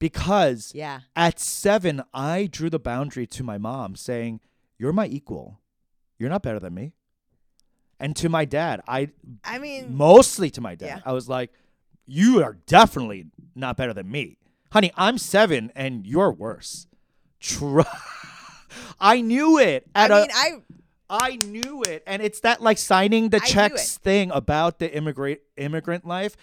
[0.01, 1.01] Because Yeah.
[1.15, 4.39] at seven, I drew the boundary to my mom saying,
[4.79, 5.61] You're my equal.
[6.17, 6.93] You're not better than me.
[7.99, 9.11] And to my dad, I
[9.43, 10.99] I mean, mostly to my dad, Yeah.
[11.05, 11.51] I was like,
[12.07, 14.39] You are definitely not better than me.
[14.71, 16.87] Honey, I'm seven and you're worse.
[17.39, 17.81] Tr-
[18.99, 19.85] I knew it.
[19.93, 20.51] I At mean, a, I
[21.13, 25.41] I knew it, and it's that like signing the I checks thing about the immigrant
[25.57, 26.35] immigrant life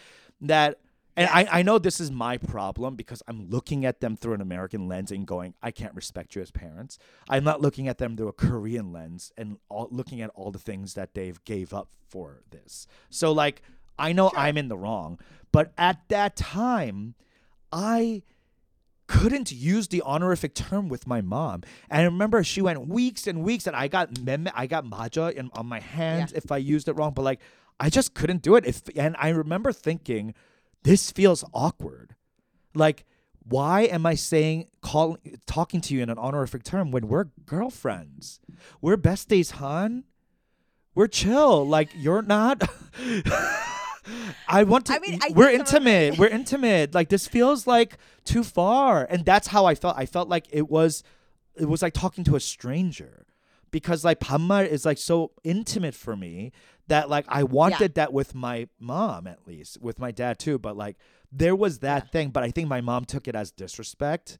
[0.42, 0.78] that.
[1.18, 1.48] And Yes.
[1.50, 4.86] I, I know this is my problem because I'm looking at them through an American
[4.86, 6.96] lens and going, I can't respect you as parents.
[7.28, 10.60] I'm not looking at them through a Korean lens and all, looking at all the
[10.60, 12.86] things that they've gave up for this.
[13.10, 13.62] So like,
[13.98, 15.18] I know I'm in the wrong,
[15.50, 17.16] but at that time,
[17.72, 18.22] I
[19.08, 21.62] couldn't use the honorific term with my mom.
[21.90, 25.30] And I remember she went weeks and weeks, and I got mem- I got maja
[25.30, 27.12] in, on my hands if I used it wrong.
[27.12, 27.40] But like,
[27.80, 28.64] I just couldn't do it.
[28.64, 30.34] If and I remember thinking,
[30.82, 32.14] this feels awkward.
[32.74, 33.04] Like,
[33.44, 38.40] why am I saying calling talking to you in an honorific term when we're girlfriends?
[38.80, 40.04] We're besties, hon.
[40.94, 41.66] We're chill.
[41.66, 42.68] Like you're not.
[44.48, 44.94] I want to.
[44.94, 46.18] I mean, I we're intimate.
[46.18, 46.94] we're intimate.
[46.94, 49.96] Like this feels like too far, and that's how I felt.
[49.96, 51.02] I felt like it was,
[51.56, 53.26] it was like talking to a stranger,
[53.70, 56.52] because like 반말 is like so intimate for me
[56.88, 60.58] that like I wanted that with my mom at least, with my dad too.
[60.58, 60.96] But like
[61.32, 62.10] there was that Yeah.
[62.10, 64.38] thing, but I think my mom took it as disrespect,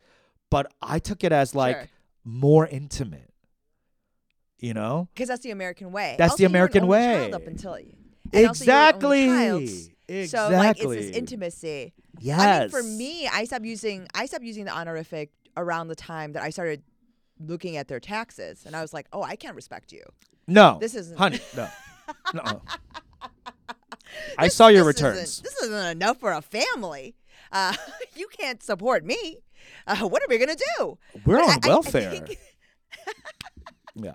[0.51, 1.89] but I took it as like Sure.
[2.25, 3.31] more intimate.
[4.61, 5.09] You know.
[5.15, 6.17] because that's the American way.
[6.19, 7.31] That's the Also, were American way.
[7.33, 7.95] up until you.
[8.33, 9.89] and also you were an only Exactly.
[10.09, 10.27] Exactly.
[10.27, 11.93] So like it's this intimacy.
[12.19, 12.41] Yes.
[12.41, 16.33] I mean, for me, I stopped using I stopped using the honorific around the time
[16.33, 16.83] that I started
[17.39, 20.03] looking at their taxes, and I was like, oh, I can't respect you.
[20.49, 20.79] No.
[20.81, 21.39] This isn't- honey.
[21.57, 21.69] No.
[22.35, 22.63] No.
[24.39, 25.41] I saw your This isn't- returns.
[25.43, 27.15] This isn't enough for a family.
[27.53, 27.75] Uh,
[28.17, 29.39] you can't support me.
[29.87, 30.99] Uh, what are we gonna do?
[31.25, 32.11] We're But on I- I- I welfare.
[32.11, 32.39] think-
[33.95, 34.15] yeah.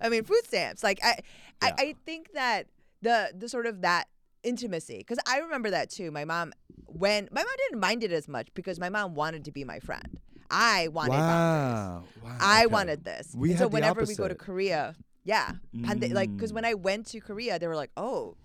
[0.00, 0.82] I mean, food stamps.
[0.82, 1.18] Like I,
[1.62, 1.74] Yeah.
[1.78, 2.66] I, I think that
[3.02, 4.08] the the sort of that
[4.42, 6.10] intimacy, because I remember that too.
[6.10, 6.52] My mom,
[6.86, 9.80] when my mom didn't mind it as much because my mom wanted to be my
[9.80, 10.18] friend.
[10.50, 12.08] I wanted boundaries.
[12.22, 12.30] Wow.
[12.30, 12.36] wow.
[12.40, 12.72] I okay.
[12.72, 13.34] wanted this.
[13.36, 14.34] We and so whenever we go to.
[14.34, 14.94] Korea,
[15.27, 16.55] yeah, pande- like because Mm.
[16.55, 18.35] when I went to Korea, they were like, oh,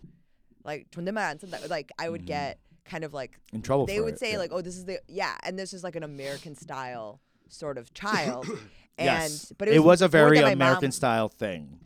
[0.65, 1.69] like 존댓말 안 쓴다.
[1.69, 4.39] Like I would get kind of like in trouble they for would it, say yeah.
[4.39, 7.93] like, oh, this is the yeah, and this is like an American style sort of
[7.95, 8.47] child.
[8.99, 9.53] and yes.
[9.59, 11.79] but it was, was a more very that my American mom, style thing.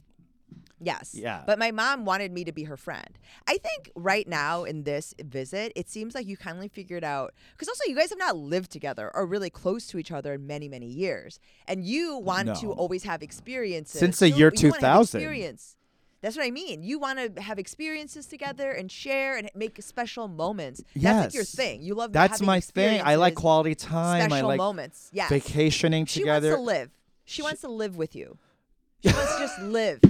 [0.79, 1.15] Yes.
[1.15, 1.43] Yeah.
[1.45, 3.17] But my mom wanted me to be her friend.
[3.47, 7.67] I think right now in this visit, it seems like you kindly figured out because
[7.67, 10.69] also you guys have not lived together or really close to each other in many,
[10.69, 11.39] many years.
[11.67, 13.99] And you want to always have experiences.
[13.99, 15.19] Since the You- year have 2000.
[15.21, 15.73] Experience.
[16.21, 16.81] That's what I mean.
[16.83, 20.83] You want to have experiences together and share and make special moments.
[20.93, 21.03] Yes.
[21.03, 21.81] That's like your thing.
[21.83, 23.01] You love That's my thing.
[23.03, 24.29] I like quality time.
[24.29, 25.09] special I like moments.
[25.13, 25.29] Yes.
[25.29, 26.49] vacationing She together.
[26.57, 26.89] wants to live.
[27.25, 28.37] She, wants to live with you.
[29.03, 30.01] She wants to just live.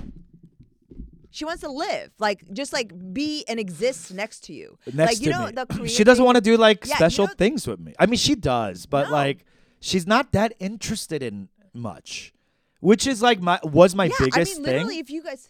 [1.38, 4.80] She wants to live, like just like be and exist next to you.
[4.92, 5.52] next like you to know me.
[5.84, 7.94] the she doesn't want to do like Yeah, you special know- things with me.
[8.00, 9.12] I mean, she does, but No.
[9.12, 9.46] like
[9.80, 12.34] she's not that interested in much,
[12.80, 15.00] which is like my was my yeah, I biggest mean, literally, thing.
[15.00, 15.50] if you guys,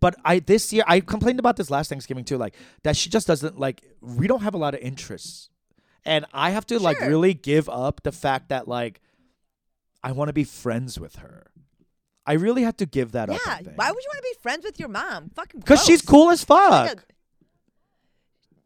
[0.00, 3.26] But I this year I complained about this last Thanksgiving too, like that she just
[3.26, 3.82] doesn't like.
[4.02, 5.48] We don't have a lot of interests,
[6.04, 9.00] and I have to like really give up the fact that like
[10.04, 11.46] I want to be friends with her.
[12.28, 13.40] I really have to give that up.
[13.46, 15.30] yeah, why would you want to be friends with your mom?
[15.34, 16.70] Fucking Because she's cool as fuck.
[16.70, 17.02] Like a-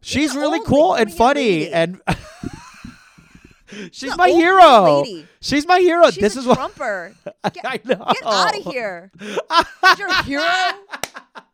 [0.01, 1.73] She's really cool and funny, lady.
[1.73, 2.01] and
[3.93, 5.05] she's my old hero.
[5.41, 6.11] She's my hero.
[6.11, 7.15] this is what Trumper.
[7.53, 8.05] Get, I know.
[8.13, 9.11] get out of here.
[9.21, 10.45] She's your hero.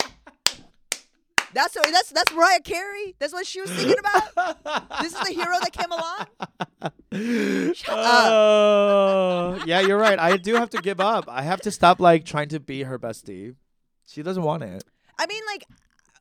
[1.54, 3.14] That's what, that's that's Mariah Carey.
[3.18, 5.00] That's what she was thinking about.
[5.02, 7.72] This is the hero that came along.
[7.74, 8.30] Shut up.
[8.32, 10.18] Oh, yeah, you're right.
[10.18, 11.24] I do have to give up.
[11.28, 13.54] I have to stop like trying to be her bestie.
[14.06, 14.84] She doesn't want it.
[15.18, 15.64] I mean, like,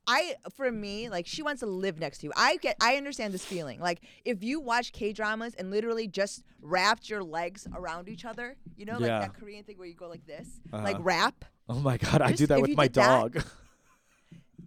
[0.07, 2.33] I for me, like, she wants to live next to you.
[2.35, 3.79] I get, I understand this feeling.
[3.79, 8.55] Like, if you watch K dramas and literally just wrapped your legs around each other,
[8.75, 9.19] you know, like Yeah.
[9.19, 11.03] that Korean thing where you go like this, like Uh-huh.
[11.03, 11.45] wrap.
[11.69, 13.43] Oh my god, I do that with my did that- dog.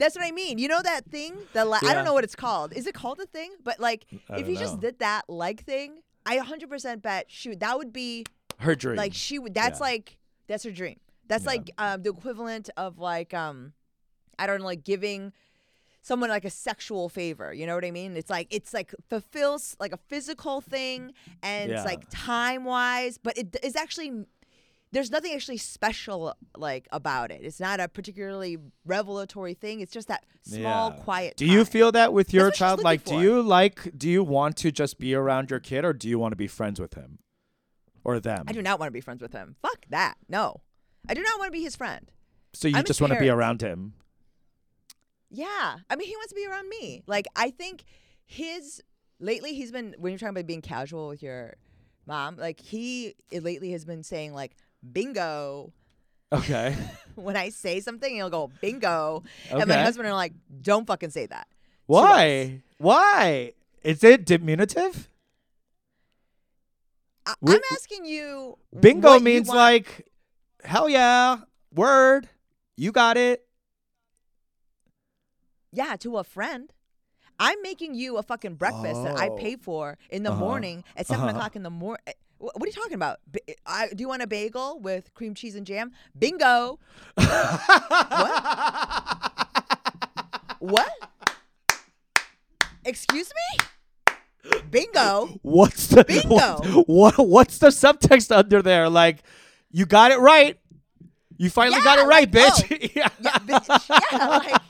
[0.00, 0.58] That's what I mean.
[0.58, 1.36] You know that thing?
[1.52, 2.72] The la- I don't know what it's called.
[2.72, 3.50] Is it called a thing?
[3.62, 7.76] But like, if don't you just did that leg thing, I 100% bet shoot that
[7.78, 8.24] would be
[8.58, 8.96] Her dream.
[8.96, 9.54] like she would.
[9.54, 9.84] That's Yeah.
[9.86, 10.16] like
[10.48, 10.98] that's her dream.
[11.28, 11.50] That's Yeah.
[11.50, 13.74] like um, the equivalent of like um,
[14.38, 15.32] I don't know, like giving
[16.02, 17.52] someone like a sexual favor.
[17.52, 18.16] You know what I mean?
[18.16, 23.36] It's like it's like fulfills like a physical thing, and it's like time wise, but
[23.38, 24.24] it is actually.
[24.92, 27.42] There's nothing actually special like about it.
[27.44, 29.80] It's not a particularly revelatory thing.
[29.80, 30.96] It's just that small, Yeah.
[31.04, 31.36] quiet.
[31.36, 32.82] do you feel that with your child?
[32.82, 33.96] Like, do you like?
[33.96, 36.48] Do you want to just be around your kid, or do you want to be
[36.48, 37.20] friends with him,
[38.02, 38.44] or them?
[38.48, 39.54] I do not want to be friends with him.
[39.62, 40.14] Fuck that.
[40.28, 40.62] No,
[41.08, 42.10] I do not want to be his friend.
[42.52, 43.94] So you I'm just want to be around him.
[45.30, 45.76] Yeah.
[45.88, 47.02] I mean, he wants to be around me.
[47.06, 47.84] Like, I think
[48.26, 48.82] his
[49.20, 51.54] lately he's been when you're talking about being casual with your
[52.06, 55.72] mom, like he lately has been saying like bingo
[56.32, 56.76] Okay.
[57.16, 61.26] when I say something, he'll go bingo, and my husband are like, don't fucking say
[61.26, 61.48] that.
[61.86, 62.62] Why?
[62.78, 63.52] Why?
[63.82, 65.08] Is it diminutive?
[67.26, 68.58] I- I'm asking you.
[68.78, 70.06] Bingo you means want- like,
[70.62, 71.38] hell yeah,
[71.74, 72.28] word,
[72.76, 73.44] you got it.
[75.72, 76.72] yeah to a friend.
[77.38, 79.36] I'm making you a fucking breakfast that I Oh.
[79.36, 80.40] pay for in the Uh-huh.
[80.40, 81.30] morning at 7 Uh-huh.
[81.36, 82.02] o'clock in the morning.
[82.40, 83.18] What are you talking about?
[83.30, 85.92] Ba- I, do you want a bagel with cream cheese and jam?
[86.18, 86.78] Bingo.
[87.14, 87.60] What?
[90.58, 90.92] What?
[92.84, 94.52] Excuse me?
[94.70, 95.38] Bingo.
[95.42, 96.84] What's the Bingo.
[96.86, 98.88] What, what what's the subtext under there?
[98.88, 99.22] Like,
[99.70, 100.58] you got it right.
[101.36, 102.94] You finally got it right, like, bitch.
[102.96, 103.08] yeah.
[103.08, 103.16] Oh.
[103.20, 104.12] Yeah, bitch.
[104.12, 104.62] Yeah, like,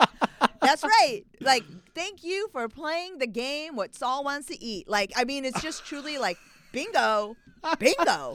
[0.60, 1.22] that's right.
[1.40, 4.88] Like, thank you for playing the game what Saul wants to eat.
[4.88, 6.38] Like, I mean, it's just truly like
[6.72, 7.36] bingo,
[7.78, 8.34] bingo.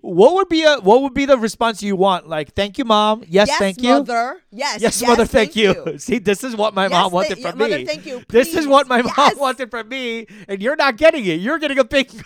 [0.00, 2.28] What would be a what would be the response you want?
[2.28, 3.24] Like, thank you, mom.
[3.28, 3.88] Yes, yes, thank you.
[3.88, 4.42] Yes, mother.
[4.50, 5.94] Yes, Yes, mother, thank, you.
[5.98, 7.84] See, this is what my Yes, mom wanted yeah, from mother, me.
[7.84, 11.40] thank you, This is what my mom wanted from me, and you're not getting it.
[11.40, 12.22] You're getting a bingo.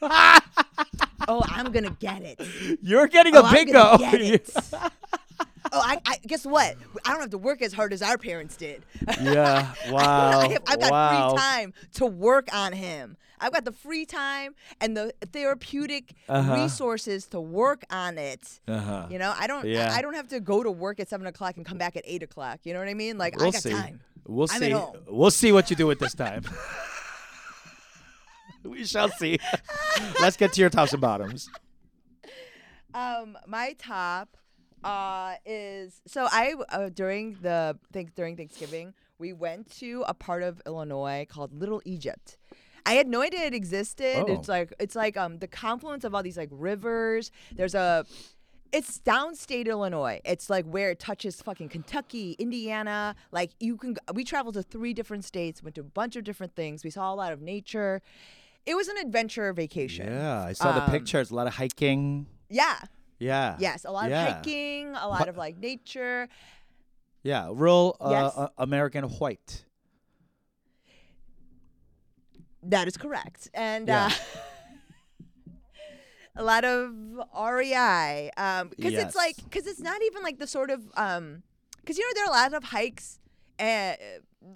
[1.30, 2.40] Oh, I'm gonna get it.
[2.82, 3.98] you're getting Oh, a bingo.
[3.98, 4.50] get it.
[5.70, 6.76] Oh, I, I guess what?
[7.04, 8.82] I don't have to work as hard as our parents did.
[9.20, 9.74] yeah.
[9.90, 10.40] Wow.
[10.40, 11.28] I have, I've got wow.
[11.30, 13.18] free time to work on him.
[13.40, 16.54] I've got the free time and the therapeutic Uh-huh.
[16.54, 18.60] resources to work on it.
[18.68, 19.06] Uh-huh.
[19.10, 19.66] You know, I don't.
[19.66, 19.92] Yeah.
[19.92, 22.04] I, I don't have to go to work at seven o'clock and come back at
[22.06, 22.60] eight o'clock.
[22.64, 23.18] You know what I mean?
[23.18, 23.70] Like We'll I got see.
[23.70, 24.00] time.
[24.26, 24.76] We'll I'm see.
[25.08, 26.42] We'll see what you do with this time.
[28.64, 29.38] we shall see.
[30.20, 31.48] Let's get to your tops and bottoms.
[32.94, 34.36] Um, my top
[34.84, 40.44] uh is so I uh, during the think during Thanksgiving we went to a part
[40.44, 42.36] of Illinois called Little Egypt.
[42.88, 44.24] I had no idea it existed.
[44.26, 44.32] Oh.
[44.34, 47.30] It's like it's like um the confluence of all these like rivers.
[47.58, 48.06] There's a
[48.72, 50.20] it's downstate Illinois.
[50.24, 53.14] It's like where it touches fucking Kentucky, Indiana.
[53.30, 56.54] Like you can we traveled to three different states, went to a bunch of different
[56.54, 56.84] things.
[56.84, 58.02] We saw a lot of nature.
[58.66, 60.06] It was an adventure vacation.
[60.12, 61.30] Yeah, I saw the Um, pictures.
[61.30, 62.26] A lot of hiking.
[62.50, 62.78] Yeah.
[63.18, 63.56] Yeah.
[63.58, 64.26] Yes, a lot Yeah.
[64.28, 66.28] of hiking, a lot What- of like nature.
[67.22, 68.32] Yeah, real uh, Yes.
[68.36, 69.64] uh, American white.
[72.62, 73.48] That is correct.
[73.54, 74.06] And Yeah.
[74.06, 75.20] uh,
[76.36, 76.92] a lot of
[77.36, 78.30] REI.
[78.36, 79.06] Um, because Yes.
[79.08, 81.42] it's like, because it's not even like the sort of, um,
[81.80, 83.18] because you know, there are a lot of hikes
[83.58, 83.94] uh,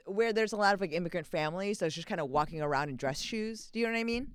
[0.07, 1.79] where there's a lot of like immigrant families.
[1.79, 3.69] So it's just kind of walking around in dress shoes.
[3.73, 4.29] Do you know what I mean?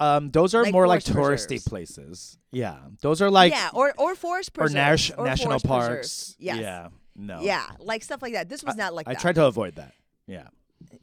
[0.00, 1.68] Um, those are Like more like touristy preserves.
[1.68, 2.38] places.
[2.52, 5.86] Yeah, those are like yeah, or or forest or nas- or national parks.
[5.88, 6.36] preserves.
[6.38, 6.58] Yes.
[6.60, 7.40] Yeah, no.
[7.40, 8.48] Yeah, like stuff like that.
[8.48, 9.20] This was I- not like I that.
[9.20, 9.94] tried to avoid that.
[10.28, 10.46] Yeah.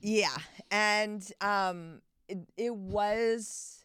[0.02, 0.36] Yeah,
[0.72, 3.84] and um, it, it was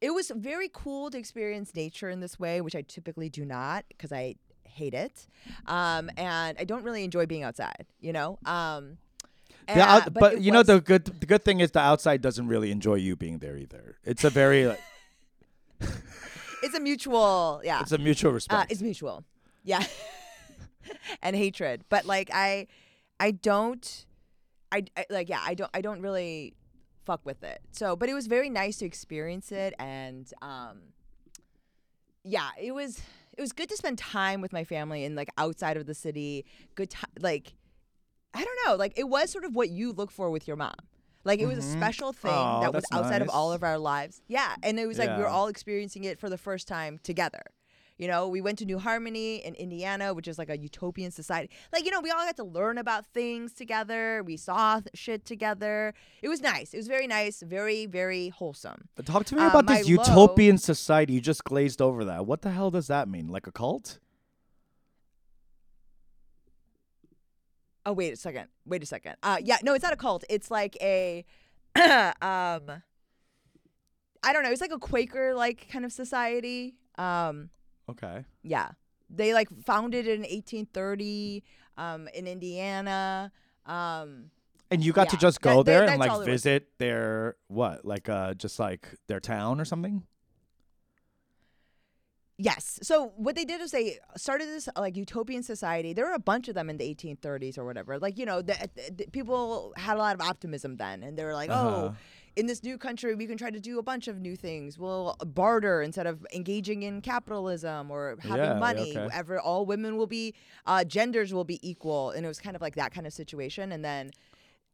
[0.00, 3.84] it was very cool to experience nature in this way, which I typically do not
[3.88, 5.26] because I hate it,
[5.66, 7.86] um, and I don't really enjoy being outside.
[8.00, 8.98] You know, um,
[9.68, 12.20] and, out- uh, but it you know the good the good thing is the outside
[12.20, 13.96] doesn't really enjoy you being there either.
[14.04, 14.80] It's a very like,
[16.62, 18.72] it's a mutual, yeah, it's a mutual uh, respect.
[18.72, 19.24] it's mutual,
[19.64, 19.82] yeah,
[21.22, 21.84] and hatred.
[21.88, 22.66] But like I,
[23.18, 24.05] I don't,
[24.76, 26.54] I, I like yeah, I don't, I don't really
[27.04, 27.60] fuck with it.
[27.72, 30.78] So, but it was very nice to experience it, and um,
[32.24, 33.00] yeah, it was
[33.36, 36.44] it was good to spend time with my family and like outside of the city.
[36.74, 37.54] Good time, like
[38.34, 40.74] I don't know, like it was sort of what you look for with your mom.
[41.24, 41.72] Like it was a Mhm.
[41.78, 44.22] special thing Aw, that was outside of all of our lives.
[44.28, 47.42] Yeah, and it was like we were all experiencing it for the first time together.
[47.98, 51.50] You know, we went to New Harmony in Indiana, which is like a utopian society.
[51.72, 54.22] Like, you know, we all got to learn about things together.
[54.22, 55.94] We saw th- shit together.
[56.20, 56.74] It was nice.
[56.74, 58.88] It was very nice, very, very wholesome.
[58.96, 61.14] But Talk to me uh, about this low- utopian society.
[61.14, 62.26] You just glazed over that.
[62.26, 63.28] What the hell does that mean?
[63.28, 63.98] Like a cult?
[67.86, 68.48] Oh, wait a second.
[68.66, 69.14] Wait a second.
[69.22, 70.24] Uh, yeah, no, it's not a cult.
[70.28, 71.24] It's like a,
[71.76, 72.82] um,
[74.22, 74.50] I don't know.
[74.50, 76.74] It's like a Quaker like kind of society.
[76.98, 77.50] Um,
[77.88, 78.24] Okay.
[78.42, 78.70] yeah,
[79.08, 81.44] they like founded in 1830
[81.76, 83.30] um, in Indiana.
[83.64, 84.30] Um,
[84.70, 87.84] And you got to just go that- there and like it visit their what?
[87.84, 90.02] Like uh just like their town or something?
[92.38, 92.78] Yes.
[92.82, 95.94] So what they did is they started this like utopian society.
[95.94, 97.98] There were a bunch of them in the 1830s or whatever.
[97.98, 101.32] Like you know, the, the, people had a lot of optimism then, and they were
[101.32, 101.68] like, Uh-huh.
[101.68, 101.96] "Oh,
[102.36, 104.78] in this new country, we can try to do a bunch of new things.
[104.78, 108.96] We'll barter instead of engaging in capitalism or having Yeah, money.
[108.96, 109.08] okay.
[109.12, 110.34] Ever all women will be,
[110.66, 113.72] uh, genders will be equal." And it was kind of like that kind of situation.
[113.72, 114.10] And then.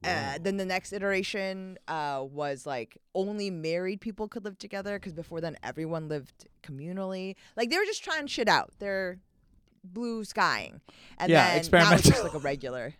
[0.04, 5.12] Uh, then the next iteration uh, was like only married people could live together because
[5.12, 7.36] before then everyone lived communally.
[7.56, 8.72] Like they were just trying shit out.
[8.80, 9.20] They're
[9.84, 10.80] blue skying,
[11.18, 12.94] and Yeah, then now it's just like a regular,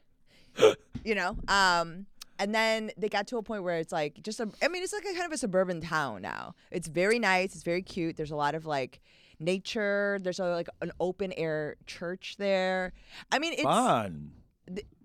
[1.04, 1.36] you know.
[1.48, 2.06] Um,
[2.42, 4.48] and then they got to a point where it's like just a.
[4.62, 6.54] I mean, it's like a kind of a suburban town now.
[6.70, 7.54] It's very nice.
[7.54, 8.16] It's very cute.
[8.16, 9.00] There's a lot of like
[9.38, 10.18] nature.
[10.22, 12.92] There's a, like an open air church there.
[13.30, 14.32] I mean, it's Fun.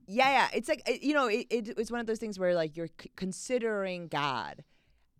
[0.09, 0.47] Yeah, yeah.
[0.53, 2.89] It's like it- you know, it, it, it's one of those things where like you're
[3.01, 4.63] c- considering God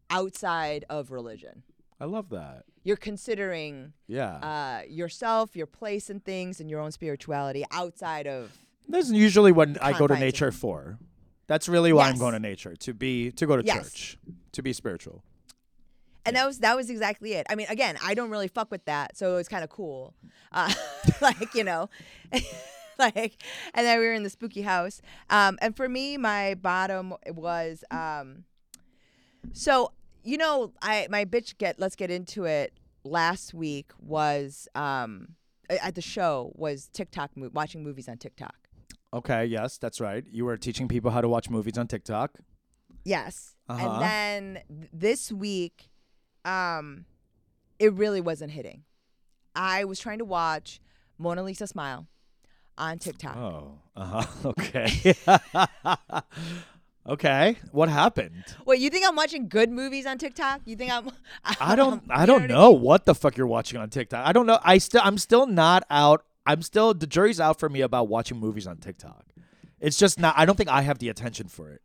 [0.10, 1.64] outside of religion.
[2.00, 2.64] I love that.
[2.84, 4.36] You're considering Yeah.
[4.38, 8.58] uh, yourself, your place in things, and your own spirituality outside of.
[8.88, 10.98] That's usually what I go to nature for.
[11.48, 13.76] That's really why I'm going to nature to be to go to Yes.
[13.76, 14.18] church
[14.52, 15.24] to be spiritual.
[16.26, 17.48] And that was that was exactly it.
[17.50, 20.14] I mean, again, I don't really fuck with that, so it was kind of cool.
[20.52, 20.74] Uh,
[21.22, 21.90] like you know,
[23.00, 23.42] like,
[23.74, 25.02] and then we were in the spooky house.
[25.30, 28.44] Um, and for me, my bottom was um,
[29.54, 29.94] so
[30.24, 32.74] you know, I my bitch get let's get into it.
[33.06, 35.30] Last week was um
[35.70, 38.67] at the show was TikTok mo- watching movies on TikTok.
[39.14, 40.24] Okay, yes, that's right.
[40.30, 42.40] You were teaching people how to watch movies on TikTok.
[43.06, 43.56] Yes.
[43.70, 43.90] Uh-huh.
[43.90, 45.90] And then th- this week,
[46.44, 47.06] um,
[47.80, 48.84] it really wasn't hitting.
[49.56, 50.82] I was trying to watch
[51.18, 52.08] Mona Lisa Smile
[52.78, 53.36] on TikTok.
[53.38, 54.26] Oh, uh huh.
[54.60, 55.16] Okay.
[57.10, 57.56] okay.
[57.72, 58.44] What happened?
[58.66, 60.62] Wait, you think I'm watching good movies on TikTok?
[60.66, 61.10] You think I'm?
[61.62, 62.04] I don't.
[62.10, 62.82] I don't what know mean?
[62.82, 64.28] what the fuck you're watching on TikTok.
[64.28, 64.60] I don't know.
[64.64, 65.02] I still.
[65.04, 66.24] I'm still not out.
[66.48, 66.94] I'm still.
[66.94, 69.26] The jury's out for me about watching movies on TikTok.
[69.80, 70.34] It's just not.
[70.38, 71.82] I don't think I have the attention for it.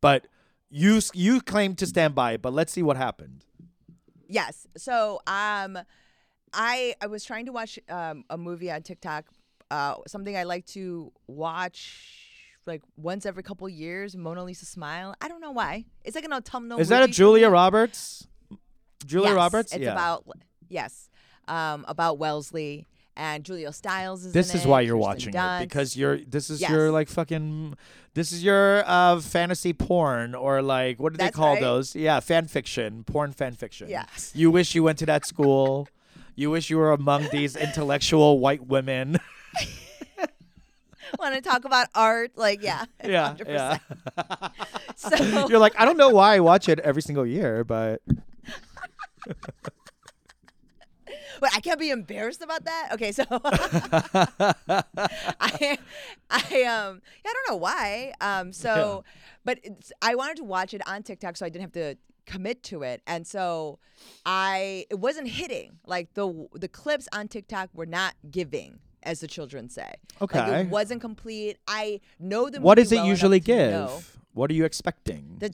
[0.00, 0.26] But
[0.68, 2.42] you you claim to stand by it.
[2.42, 3.44] But let's see what happened.
[4.26, 4.66] Yes.
[4.76, 5.78] So um,
[6.52, 9.26] I I was trying to watch um a movie on TikTok.
[9.70, 12.26] Uh, something I like to watch.
[12.66, 15.14] Like once every couple years, Mona Lisa Smile.
[15.20, 15.86] I don't know why.
[16.04, 16.78] It's like an autumnal.
[16.78, 17.52] Is that a movie Julia me.
[17.52, 18.26] Roberts?
[19.06, 19.72] Julia Yes, Roberts.
[19.72, 19.92] It's yeah.
[19.92, 20.26] about
[20.68, 21.08] yes,
[21.48, 22.86] um, about Wellesley
[23.20, 24.32] and Julia Stiles is.
[24.32, 26.18] This is it, why you're Kirsten watching it because you're.
[26.18, 27.76] This is your like fucking.
[28.14, 31.60] This is your uh fantasy porn or like what do they That's call right.
[31.60, 31.94] those?
[31.94, 33.88] Yeah, fan fiction, porn fan fiction.
[33.88, 34.32] Yes.
[34.34, 35.88] You wish you went to that school.
[36.34, 39.18] you wish you were among these intellectual white women.
[41.18, 43.48] want to talk about art, like yeah, yeah, 100%.
[43.48, 44.48] yeah.
[44.96, 48.00] So You're like, I don't know why I watch it every single year, but
[51.40, 52.88] Wait, I can't be embarrassed about that.
[52.92, 55.78] Okay, so I,
[56.30, 58.12] I um, yeah, I don't know why.
[58.20, 59.04] Um, so,
[59.44, 62.62] but it's, I wanted to watch it on TikTok, so I didn't have to commit
[62.64, 63.78] to it, and so
[64.26, 65.78] I it wasn't hitting.
[65.86, 69.92] Like the the clips on TikTok were not giving, as the children say.
[70.20, 70.60] like Okay.
[70.62, 71.58] it wasn't complete.
[71.66, 72.60] I know the.
[72.60, 74.16] what does it well usually give?
[74.32, 75.36] What are you expecting?
[75.38, 75.52] The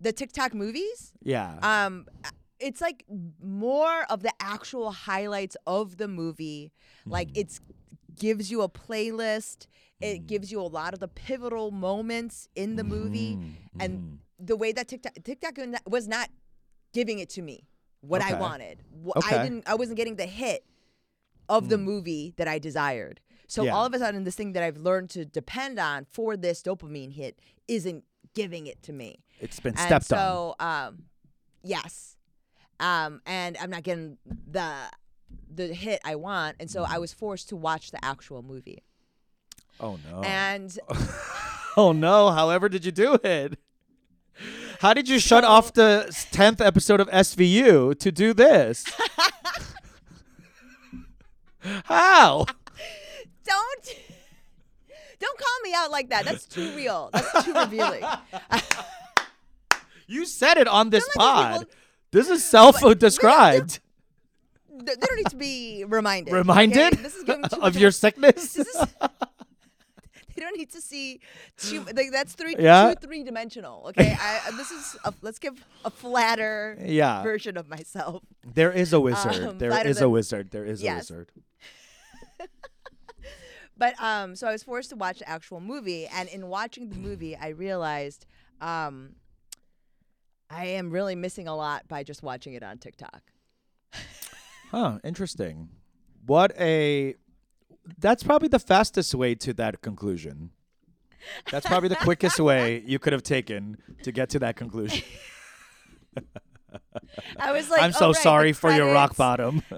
[0.00, 1.12] the TikTok movies.
[1.22, 1.58] yeah.
[1.62, 2.06] Um,
[2.60, 3.04] it's like
[3.42, 6.72] more of the actual highlights of the movie.
[7.06, 7.38] Like Mm.
[7.38, 7.60] it's
[8.18, 9.66] gives you a playlist.
[10.00, 14.18] It gives you a lot of the pivotal moments in the movie, Mhm, and mhm.
[14.46, 16.28] the way that TikTok TikTok was not
[16.92, 17.66] giving it to me
[18.00, 18.82] what I wanted.
[19.16, 19.36] Okay.
[19.36, 19.64] I didn't.
[19.66, 20.64] I wasn't getting the hit
[21.48, 23.20] of the movie that I desired.
[23.48, 23.74] So Yeah.
[23.74, 27.12] all of a sudden, this thing that I've learned to depend on for this dopamine
[27.12, 27.38] hit
[27.68, 28.04] isn't
[28.34, 30.18] giving it to me it's been and stepped on.
[30.18, 31.04] so um
[31.64, 32.16] yes
[32.80, 34.18] um and i'm not getting
[34.50, 34.72] the
[35.54, 38.82] the hit i want and so i was forced to watch the actual movie
[39.82, 40.20] Oh no.
[40.22, 40.76] and
[41.78, 42.30] oh no.
[42.32, 43.58] However, did you do it?
[44.80, 48.84] How did you shut off the tenth episode of SVU to do this?
[51.84, 52.44] How?
[53.44, 53.94] don't
[55.18, 58.04] don't call me out like that that's too real that's too revealing
[60.06, 61.60] You said it on this Don't let these pod.
[61.60, 61.74] people-
[62.12, 63.80] This is self-described.
[64.68, 67.02] they they don't need to be reminded Reminded okay?
[67.02, 68.54] this is giving of your sickness.
[68.54, 68.76] this is
[70.34, 71.20] they don't need to see
[71.58, 72.94] two like that's three Yeah.
[72.94, 77.22] two three dimensional okay I, this is a, let's give a flatter Yeah.
[77.22, 78.22] version of myself
[78.54, 79.44] There is a wizard.
[79.44, 80.50] Um, there is a wizard.
[80.50, 81.30] There is a wizard.
[83.76, 86.96] But um, so I was forced to watch the actual movie, and in watching the
[86.96, 88.26] movie, I realized
[88.60, 89.14] um,
[90.50, 93.22] I am really missing a lot by just watching it on TikTok.
[94.70, 95.68] Huh, interesting.
[96.26, 97.14] What a
[97.98, 100.50] That's probably the fastest way to that conclusion.
[101.50, 105.04] That's probably the quickest way you could have taken to get to that conclusion.
[107.36, 109.62] I was like, I'm "Oh, so right, sorry for your rock bottom.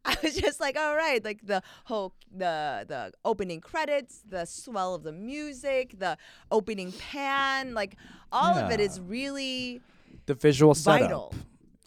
[0.04, 4.94] I was just like, all right, like the whole the the opening credits, the swell
[4.94, 6.16] of the music, the
[6.50, 7.96] opening pan, like
[8.32, 9.80] all of it is really
[10.26, 11.00] the visual setup.
[11.00, 11.34] vital.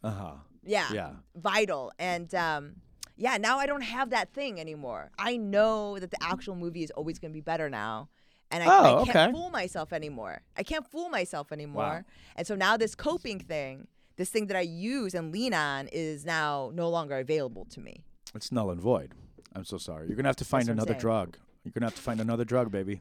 [0.03, 0.31] Uh-huh.
[0.63, 0.87] Yeah.
[0.93, 1.09] Yeah.
[1.35, 1.91] Vital.
[1.99, 2.75] And um
[3.17, 5.11] yeah, now I don't have that thing anymore.
[5.19, 8.09] I know that the actual movie is always going to be better now.
[8.49, 9.31] And I, Oh, I can't okay.
[9.31, 10.41] fool myself anymore.
[10.57, 11.83] I can't fool myself anymore.
[11.83, 12.01] Wow.
[12.35, 13.87] And so now this coping thing,
[14.21, 18.03] this thing that I use and lean on is now no longer available to me.
[18.35, 19.13] It's null and void.
[19.55, 20.07] I'm so sorry.
[20.07, 21.37] You're gonna have to find another drug.
[21.63, 22.99] You're gonna have to find another drug, baby.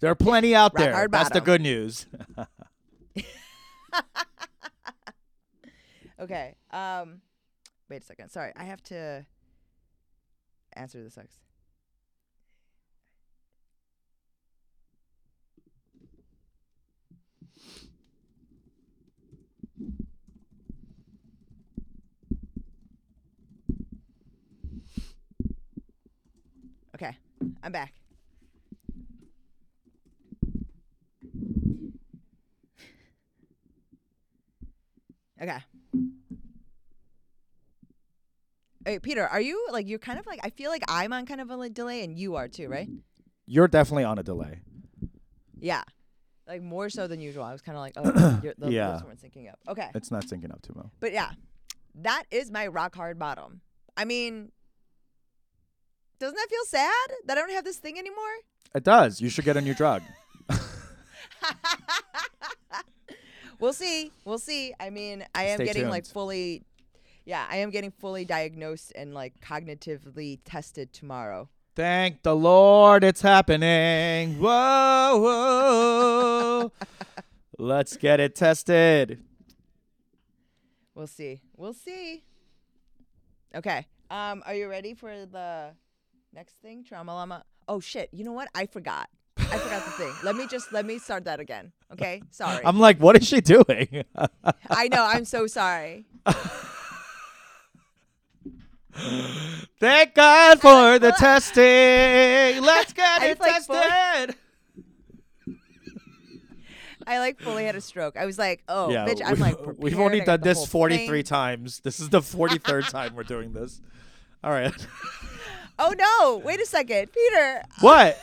[0.00, 1.08] There are plenty out Rock there.
[1.08, 2.06] That's the good news.
[6.20, 6.54] Okay.
[6.70, 7.20] Um,
[7.90, 8.30] wait a second.
[8.30, 9.26] Sorry, I have to
[10.74, 11.38] answer this next.
[26.94, 27.16] Okay,
[27.62, 27.92] I'm back.
[35.40, 35.58] Okay.
[38.86, 41.40] Wait, Peter, are you like you're kind of like I feel like I'm on kind
[41.40, 42.88] of a like, delay and you are too, right?
[43.46, 44.60] You're definitely on a delay.
[45.58, 45.82] Yeah.
[46.46, 47.42] Like more so than usual.
[47.44, 48.92] I was kind of like, oh, you're, the Yeah.
[48.92, 49.58] lips weren't syncing up.
[49.68, 49.88] Okay.
[49.94, 50.92] It's not syncing up too well.
[51.00, 51.30] But yeah,
[51.96, 53.62] that is my rock hard bottom.
[53.96, 54.52] I mean,
[56.18, 58.22] doesn't that feel sad that I don't have this thing anymore?
[58.74, 59.20] It does.
[59.20, 60.02] You should get a new drug.
[63.60, 64.10] we'll see.
[64.24, 64.74] We'll see.
[64.80, 66.64] I mean, I am Stay getting like fully,
[67.24, 71.48] yeah, I am getting fully diagnosed and like cognitively tested tomorrow.
[71.76, 74.38] Thank the Lord, it's happening.
[74.38, 76.72] Whoa, whoa.
[77.58, 79.22] Let's get it tested.
[80.94, 81.40] We'll see.
[81.56, 82.22] We'll see.
[83.54, 83.86] Okay.
[84.10, 85.70] Um, are you ready for the
[86.34, 86.84] next thing?
[86.84, 87.44] Trauma llama.
[87.68, 88.08] Oh shit.
[88.12, 88.48] You know what?
[88.54, 89.08] I forgot.
[89.38, 90.12] I forgot the thing.
[90.22, 91.72] Let me just let me start that again.
[91.92, 92.22] Okay?
[92.30, 92.64] Sorry.
[92.64, 94.04] I'm like, what is she doing?
[94.70, 95.04] I know.
[95.04, 96.06] I'm so sorry.
[99.80, 102.62] Thank God for the testing.
[102.62, 104.36] Let's get it like tested.
[107.06, 108.16] I like fully had a stroke.
[108.16, 109.20] I was like, oh, yeah, bitch.
[109.22, 111.24] I'm like, we've only done this 43 thing.
[111.24, 111.80] times.
[111.80, 113.82] This is the 43rd time we're doing this.
[114.42, 114.72] All right.
[115.78, 116.38] Oh no!
[116.44, 117.62] Wait a second, Peter.
[117.80, 118.18] what?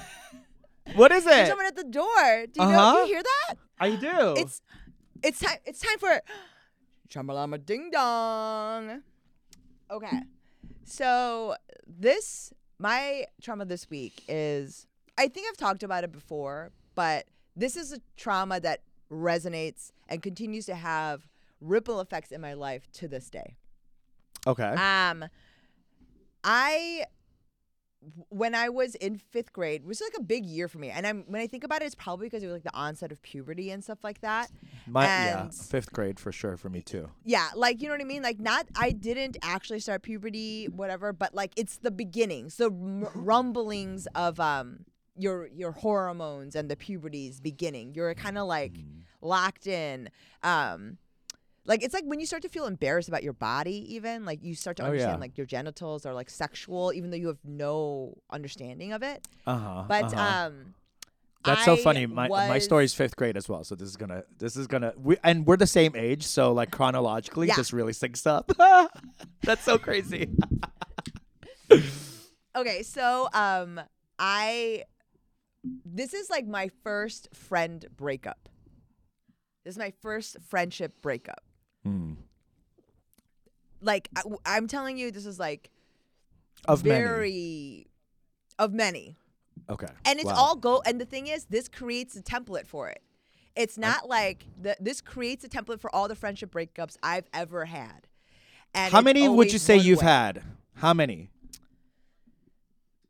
[0.96, 1.30] What is it?
[1.30, 2.46] There's someone at the door.
[2.52, 2.68] Do you?
[2.68, 2.94] Uh-huh.
[2.94, 3.56] Do you hear that?
[3.80, 4.34] I do.
[4.38, 4.62] It's
[5.24, 5.58] it's time.
[5.66, 6.22] It's time for
[7.10, 9.02] Trauma Llama Ding Dong.
[9.90, 10.22] Okay,
[10.86, 14.88] so this my trauma this week is.
[15.18, 17.26] I think I've talked about it before, but
[17.56, 18.82] this is a trauma that
[19.12, 21.28] resonates and continues to have
[21.60, 23.56] ripple effects in my life to this day.
[24.48, 24.74] okay.
[24.74, 25.26] Um,
[26.44, 27.04] I
[28.30, 31.06] when I was in fifth grade, which was like a big year for me, and
[31.06, 33.22] I'm when I think about it, it's probably because it was like the onset of
[33.22, 34.50] puberty and stuff like that.
[34.88, 37.10] My yeah, fifth grade for sure for me too.
[37.24, 38.24] Yeah, like you know what I mean.
[38.24, 44.08] Like not, I didn't actually start puberty, whatever, but like it's the beginnings, the rumblings
[44.16, 44.86] of um
[45.18, 47.94] your your hormones and the puberty's beginning.
[47.96, 49.04] You're kind of like Mm.
[49.22, 50.10] locked in.
[50.42, 50.98] Um,
[51.66, 54.56] like it's like when you start to feel embarrassed about your body, even like you
[54.56, 55.20] start to Oh, understand yeah.
[55.20, 59.28] like your genitals are like sexual, even though you have no understanding of it.
[59.46, 59.84] Uh huh.
[59.88, 60.74] But um,
[61.46, 62.06] That's so funny.
[62.08, 63.64] My my was- story's fifth grade as well.
[63.64, 66.24] So this is gonna this is gonna we, and we're the same age.
[66.26, 67.56] So like chronologically, Yeah.
[67.58, 68.52] this really syncs up.
[69.44, 70.30] That's so crazy.
[72.54, 73.80] Okay, so um
[74.20, 74.84] I
[75.86, 78.50] this is like my first friend breakup.
[79.64, 81.42] This is my first friendship breakup.
[81.84, 82.14] Hmm.
[83.82, 84.10] Like
[84.46, 85.70] I, am telling you this is like
[86.66, 87.88] Of many.
[88.60, 89.18] of many.
[89.70, 89.88] Okay.
[90.06, 90.36] And it's Wow.
[90.36, 93.02] all go and the thing is this creates a template for it.
[93.56, 97.66] It's not like the this creates a template for all the friendship breakups I've ever
[97.66, 98.08] had.
[98.74, 100.06] And How many would you say you've way.
[100.06, 100.44] had?
[100.76, 101.30] How many?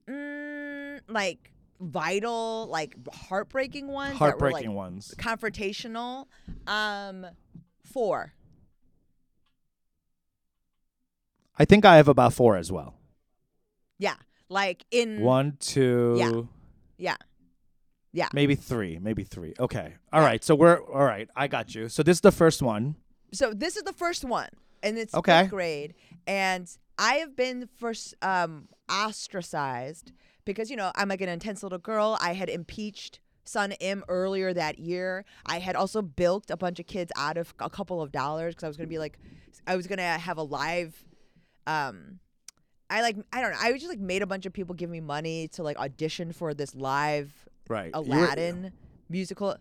[0.07, 4.17] Mm, like vital, like heartbreaking ones.
[4.17, 5.13] Heartbreaking were, ones.
[5.17, 6.25] confrontational.
[6.67, 7.27] Um,
[7.85, 8.33] four.
[11.57, 12.95] I think I have about four as well.
[13.99, 14.15] Yeah,
[14.49, 16.41] like in One, two, Yeah.
[16.97, 17.15] Yeah.
[18.13, 18.27] Yeah.
[18.33, 19.53] maybe three, maybe three.
[19.59, 19.93] Okay.
[20.11, 20.43] All right.
[20.43, 21.29] So we're all right.
[21.35, 21.87] I got you.
[21.87, 22.95] So this is the first one.
[23.33, 24.49] So this is the first one,
[24.83, 25.45] and it's Okay.
[25.47, 25.93] grade,
[26.27, 30.11] and I have been first um, ostracized
[30.43, 32.17] because you know I'm like an intense little girl.
[32.21, 35.23] I had impeached Son Im earlier that year.
[35.45, 38.65] I had also bilked a bunch of kids out of a couple of dollars because
[38.65, 39.17] I was gonna be like,
[39.65, 41.05] I was gonna have a live.
[41.67, 42.19] Um,
[42.89, 43.57] I like I don't know.
[43.61, 46.53] I just like made a bunch of people give me money to like audition for
[46.53, 47.31] this live
[47.67, 47.91] Right.
[47.95, 48.73] You were- Aladdin
[49.09, 49.55] musical.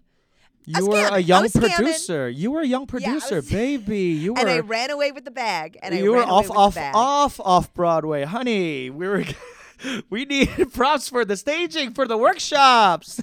[0.67, 0.97] You were.
[0.97, 2.29] I a young producer.
[2.29, 3.99] You were a young I producer, was- baby.
[3.99, 4.41] You were.
[4.41, 5.79] and I ran away with the bag.
[5.83, 8.91] And I you were away off, off, off, off Broadway, honey.
[8.91, 9.25] We were.
[10.11, 13.21] we need props for the staging for the workshops.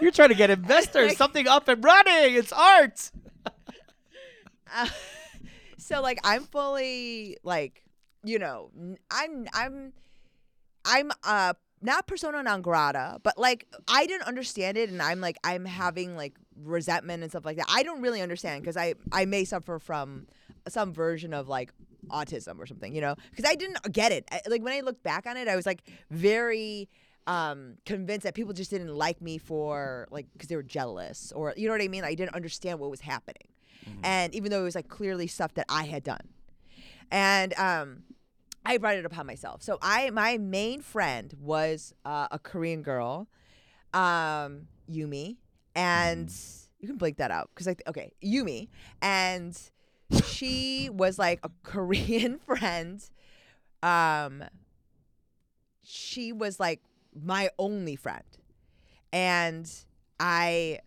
[0.00, 2.34] You're trying to get investors something up and running.
[2.34, 3.10] It's art.
[4.74, 4.88] Uh,
[5.86, 7.82] so like I'm fully like
[8.24, 8.70] you know
[9.10, 9.92] I'm I'm
[10.84, 15.36] I'm uh not persona non grata, but like I didn't understand it, and I'm like
[15.44, 17.66] I'm having like resentment and stuff like that.
[17.70, 20.26] I don't really understand because I I may suffer from
[20.68, 21.72] some version of like
[22.08, 24.26] autism or something, you know, because I didn't get it.
[24.32, 26.88] I, like when I look back on it, I was like very
[27.26, 31.52] um convinced that people just didn't like me for like because they were jealous or
[31.56, 32.04] you know what I mean.
[32.04, 33.48] I didn't understand what was happening,
[34.02, 36.28] and even though it was like clearly stuff that I had done,
[37.10, 38.02] and um.
[38.68, 39.62] I brought it upon myself.
[39.62, 43.28] So I, my main friend was uh, a Korean girl,
[43.94, 45.36] um, Yumi,
[45.76, 46.32] and
[46.80, 48.68] you can blank that out because I th- okay Yumi,
[49.00, 49.56] and
[50.24, 53.08] she was like a Korean friend.
[53.82, 54.44] Um,
[55.82, 56.82] she was like
[57.14, 58.24] my only friend,
[59.12, 59.70] and
[60.18, 60.80] I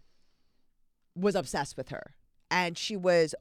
[1.16, 2.14] was obsessed with her,
[2.52, 3.36] and she was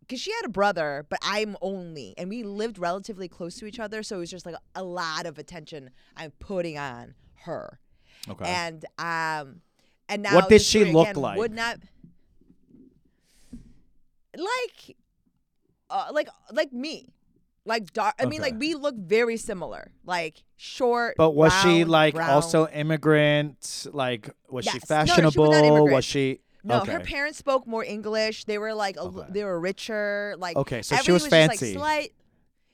[0.00, 3.78] because she had a brother, but I'm only, and we lived relatively close to each
[3.78, 7.14] other, so it was just like a lot of attention I'm putting on
[7.44, 7.78] her,
[8.28, 8.44] Okay.
[8.44, 9.62] and um,
[10.08, 11.38] and now What did she look again, like?
[11.38, 11.78] Would not
[14.36, 14.96] like,
[15.90, 17.08] uh, like like me.
[17.64, 19.92] Like dark, I mean, like we look very similar.
[20.04, 22.30] Like short, but was she like brown.
[22.30, 23.86] also immigrant?
[23.92, 24.90] Like was she Yes.
[24.90, 25.88] No, she was fashionable?
[25.88, 26.92] was she No, okay.
[26.92, 28.44] her parents spoke more English.
[28.44, 29.26] They were like a, Okay.
[29.30, 30.34] they were richer.
[30.38, 31.74] Like Okay, so she was just, fancy.
[31.74, 32.12] like, slight,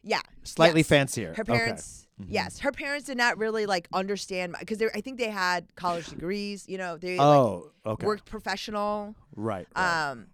[0.03, 0.89] yeah, Slightly yes.
[0.89, 1.34] fancier.
[1.34, 1.53] Her Okay.
[1.53, 2.26] parents, Mhm.
[2.28, 6.66] yes, her parents did not really like understand because I think they had college degrees.
[6.68, 8.07] You know, they like, Oh, okay.
[8.07, 9.14] worked professional.
[9.36, 9.66] right.
[9.74, 10.11] right.
[10.11, 10.26] Um,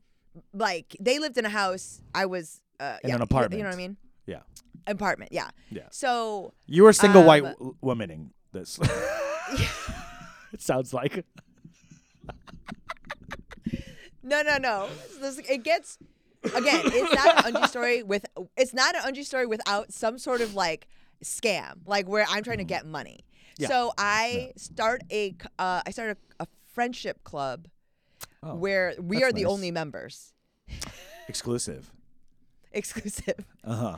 [0.53, 2.01] like they lived in a house.
[2.15, 3.59] I was uh, In yeah, an apartment.
[3.59, 3.97] You know what I mean?
[4.27, 4.41] Yeah.
[4.89, 5.31] Apartment.
[5.33, 5.51] Yeah.
[5.71, 5.83] Yeah.
[5.93, 8.79] So you were single um, white w- womaning this.
[10.53, 11.25] it sounds like.
[14.25, 14.89] No, no, no.
[15.21, 15.99] This- It gets
[16.55, 16.81] again.
[16.87, 18.27] It's not an undue story with.
[18.57, 20.89] It's not an undue story without some sort of like
[21.23, 23.21] scam, like where I'm trying to get money.
[23.59, 23.69] Yeah.
[23.69, 25.31] So I start a.
[25.31, 27.69] c- Uh, I start a, a friendship club
[28.43, 29.53] Oh, where we that's are the nice.
[29.53, 30.33] only members,
[31.29, 31.91] exclusive.
[32.73, 33.45] exclusive.
[33.63, 33.97] Uh huh.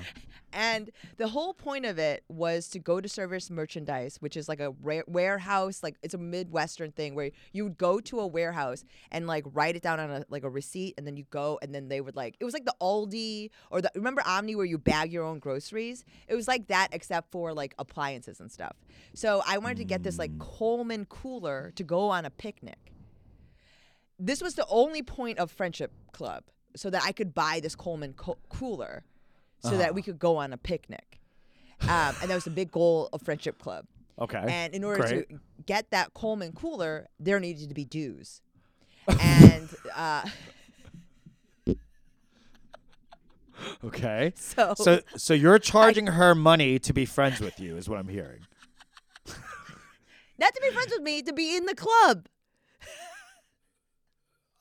[0.53, 4.61] And the whole point of it was to go to service merchandise, which is like
[4.61, 8.85] a ra- warehouse, like it's a midwestern thing where you would go to a warehouse
[9.11, 11.75] and like write it down on a like a receipt, and then you go, and
[11.75, 14.79] then they would like it was like the Aldi or the remember Omni where you
[14.79, 16.05] bag your own groceries.
[16.29, 18.77] It was like that except for like appliances and stuff.
[19.15, 20.39] So I wanted to get this like mm.
[20.39, 22.93] Coleman cooler to go on a picnic.
[24.19, 26.45] This was the only point of friendship club,
[26.75, 29.05] so that I could buy this Coleman co- cooler
[29.61, 31.21] so that we could go on a picnic.
[31.83, 33.87] Um, and that was a big goal of Friendship Club.
[34.19, 34.43] Okay.
[34.47, 35.29] And in order Great.
[35.29, 38.41] to get that Coleman cooler, there needed to be dues.
[39.21, 40.25] and uh,
[43.85, 44.33] okay.
[44.37, 48.09] so, So so you're charging her money to be friends with you is what I'm
[48.09, 48.41] hearing.
[50.39, 52.27] not to be friends with me, to be in the club.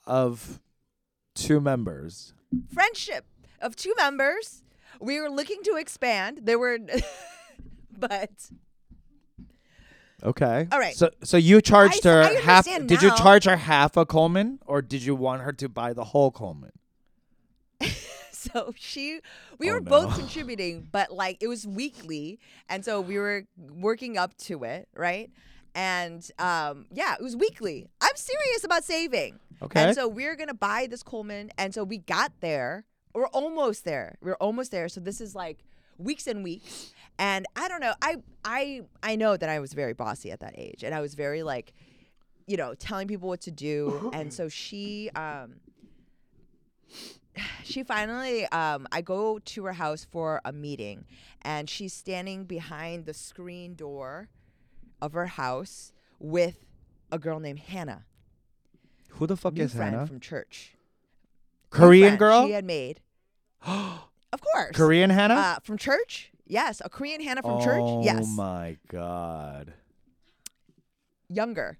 [0.05, 0.59] Of
[1.33, 2.33] two members.
[2.71, 3.25] Friendship
[3.59, 4.63] of two members.
[4.99, 6.41] We were looking to expand.
[6.43, 6.79] There were,
[7.97, 8.29] but
[10.23, 10.67] Okay.
[10.71, 10.95] All right.
[10.95, 13.15] So so you charged I- her I half understand did you now.
[13.15, 16.71] charge her half a Coleman or did you want her to buy the whole Coleman?
[18.31, 19.19] so she
[19.59, 20.15] we Oh, were both no.
[20.23, 22.39] contributing but like it was weekly
[22.69, 25.29] and so we were working up to it right
[25.75, 29.83] and um yeah it was weekly i'm serious about saving Okay.
[29.83, 32.85] and so we're gonna buy this coleman and so we got there
[33.15, 35.63] we're almost there we're almost there so this is like
[35.97, 39.93] weeks and weeks and i don't know i i i know that i was very
[39.93, 41.73] bossy at that age and i was very like
[42.45, 45.55] you know telling people what to do and so she um
[47.63, 51.05] she finally um I go to her house for a meeting
[51.41, 54.29] and she's standing behind the screen door
[55.01, 56.65] of her house with
[57.11, 58.05] a girl named Hannah.
[59.09, 60.07] Who the fuck new is friend Hannah?
[60.07, 60.75] from church.
[61.69, 62.45] Korean girl?
[62.45, 63.01] She had made.
[64.33, 64.75] Of course.
[64.75, 65.33] Korean Hannah?
[65.35, 66.29] Uh, from church?
[66.45, 67.81] Yes, a Korean Hannah from church?
[68.03, 68.25] Yes.
[68.27, 69.73] Oh my god.
[71.29, 71.77] Younger.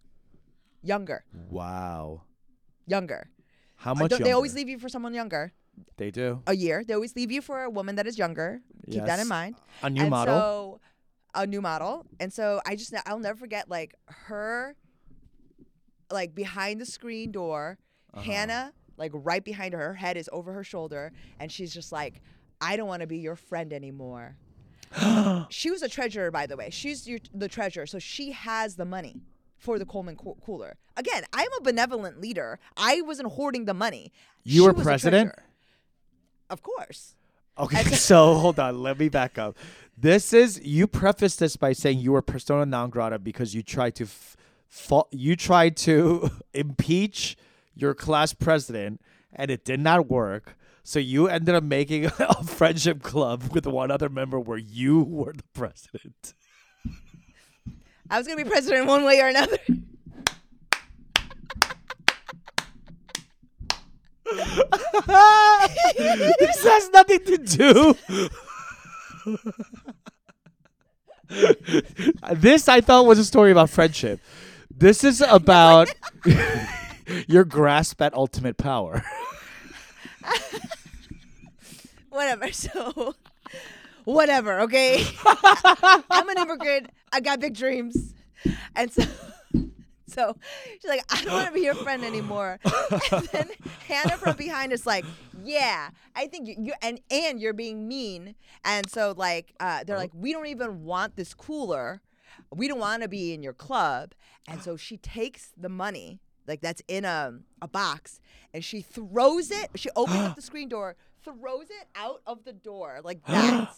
[0.82, 1.26] Younger.
[1.50, 2.22] Wow.
[2.88, 3.30] Younger.
[3.76, 5.52] How Uh, much don't- they always leave you for someone younger.
[5.98, 6.42] They do.
[6.48, 6.84] A year.
[6.86, 8.62] They always leave you for a woman that is younger.
[8.90, 9.22] Keep that Yes.
[9.24, 9.56] in mind.
[9.84, 10.34] A new and model.
[10.40, 10.80] So
[11.34, 12.06] a new model.
[12.22, 13.96] And so I just I'll never forget like
[14.30, 14.76] her
[16.10, 17.78] like behind the screen door,
[18.14, 18.24] Uh-huh.
[18.24, 22.22] Hannah like right behind her, her head is over her shoulder, and she's just like,
[22.62, 24.36] I don't want to be your friend anymore.
[25.50, 26.70] she was a treasurer, by the way.
[26.70, 29.22] She's your, the treasurer, so she has the money
[29.58, 30.78] for the Coleman coo- cooler.
[30.98, 32.60] Again, I'm a benevolent leader.
[32.78, 34.12] I wasn't hoarding the money.
[34.43, 35.34] You She were president?
[36.50, 37.16] Of course.
[37.58, 38.82] Okay, so hold on.
[38.82, 39.58] Let me back up.
[39.98, 43.96] This is you preface this by saying you were persona non grata because you tried
[43.96, 44.36] to f-
[44.68, 47.38] fa- you tried to impeach
[47.76, 49.01] your class president
[49.34, 50.57] and it did not work.
[50.84, 55.34] So you ended up making a friendship club with one other member where you were
[55.34, 56.34] the president.
[58.09, 59.57] I was gonna be president one way or another.
[66.39, 67.95] this has nothing to do.
[72.36, 74.19] this I thought was a story about friendship.
[74.69, 75.89] This is about
[77.28, 79.03] your grasp at ultimate power.
[82.10, 82.51] Whatever.
[82.51, 83.16] So,
[84.06, 84.62] whatever.
[84.62, 85.06] Okay.
[85.26, 86.89] I'm an immigrant.
[87.12, 88.14] I got big dreams,
[88.76, 89.03] and so.
[90.08, 90.38] So
[90.80, 92.60] she's like, I don't want to be your friend anymore.
[93.12, 93.49] And then
[93.86, 95.03] Hannah from behind is like,
[95.43, 98.36] Yeah, I think you, you and and you're being mean.
[98.64, 102.01] And so like, uh, they're like, we don't even want this cooler.
[102.49, 104.14] We don't want to be in your club.
[104.47, 108.20] And so she takes the money, like that's in a a box,
[108.54, 109.70] and she throws it.
[109.76, 113.70] She opens up the screen door, throws it out of the door like that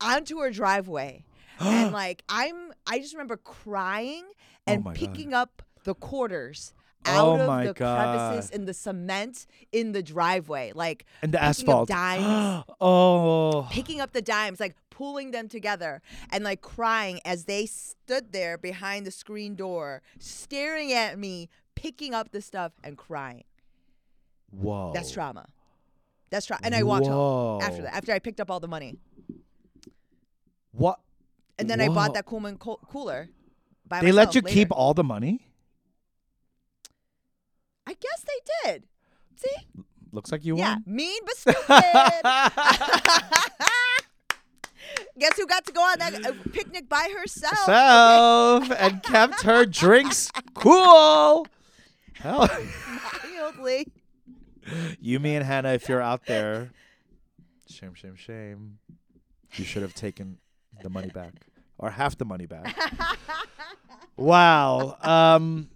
[0.00, 1.24] onto her driveway.
[1.60, 4.34] and like I'm I just remember crying oh
[4.72, 4.96] and my God.
[4.98, 6.72] picking up the quarters
[7.06, 8.16] Oh out of my the God.
[8.16, 10.72] crevices in the cement in the driveway.
[10.74, 11.88] Like And the picking up asphalt.
[11.88, 13.68] dimes, oh.
[13.70, 18.58] picking up the dimes, like pulling them together and like crying as they stood there
[18.58, 21.48] behind the screen door, staring at me,
[21.80, 23.44] picking up the stuff and crying.
[24.50, 24.92] Whoa.
[24.94, 25.46] That's trauma.
[26.30, 26.60] That's trauma.
[26.64, 28.96] And I walked home after that, after I picked up all the money.
[30.72, 30.98] What?
[31.58, 33.28] And then I bought that Coleman co- cooler.
[33.86, 34.54] By They let myself you later.
[34.54, 35.40] keep all the money?
[37.86, 38.84] I guess they did.
[39.36, 39.82] See?
[40.12, 40.84] Looks like you Yeah, won.
[40.86, 41.64] mean but stupid.
[45.18, 47.58] Guess who got to go on that uh, picnic by herself?
[47.64, 51.46] Self and kept her drinks cool.
[52.18, 52.48] Hell.
[53.34, 53.86] Mildly.
[55.02, 56.70] Yumi, and Hannah, if you're out there,
[57.68, 58.78] shame, shame, shame.
[59.54, 60.38] You should have taken
[60.82, 61.32] the money back
[61.78, 62.76] or half the money back.
[64.16, 64.96] wow.
[65.02, 65.70] Um,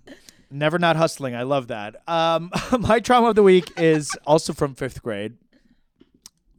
[0.51, 1.35] never not hustling.
[1.35, 2.07] I love that.
[2.09, 5.37] Um, my trauma of the week is also from fifth grade.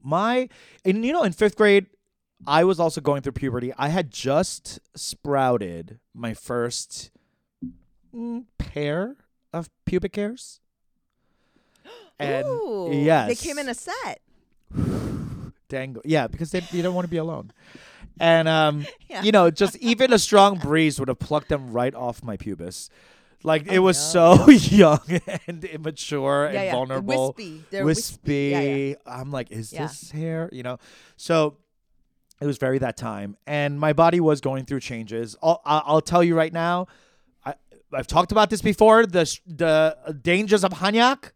[0.01, 0.49] My,
[0.83, 1.87] and you know, in fifth grade,
[2.47, 3.73] I was also going through puberty.
[3.77, 7.11] I had just sprouted my first
[8.13, 9.17] mm, pair
[9.53, 10.59] of pubic hairs.
[12.19, 14.21] And Ooh, yes, They came in a set.
[15.67, 16.01] dangle.
[16.05, 17.51] Yeah, because they you don't want to be alone.
[18.19, 19.23] And um, Yeah.
[19.23, 22.89] you know, just even a strong breeze would have plucked them right off my pubis.
[23.43, 24.35] Like it Oh, was no.
[24.37, 25.01] so young
[25.47, 26.71] and immature Yeah, and yeah.
[26.71, 27.33] vulnerable.
[27.37, 27.63] Wispy.
[27.71, 28.95] They're wispy.
[28.95, 28.95] Yeah.
[29.05, 30.49] I'm like, is this hair?
[30.53, 30.77] You know,
[31.17, 31.57] so
[32.39, 35.35] it was very that time, and my body was going through changes.
[35.43, 36.87] I'll I'll tell you right now.
[37.95, 39.05] I've talked about this before.
[39.05, 41.31] The the dangers of hanyak.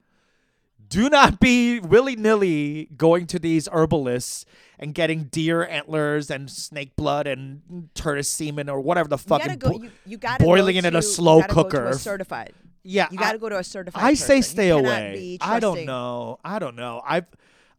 [0.90, 4.46] Do not be willy nilly going to these herbalists
[4.80, 9.42] and getting deer antlers and snake blood and tortoise semen or whatever the fuck.
[9.44, 9.70] You gotta go.
[9.72, 11.86] bo- You, you gotta boiling go it in a slow go to cooker.
[11.88, 12.54] a certified.
[12.84, 14.02] yeah, You got to go to a certified.
[14.02, 14.38] I say person.
[14.38, 15.38] You stay away.
[15.42, 16.40] I don't know.
[16.46, 17.02] I don't know.
[17.06, 17.26] I've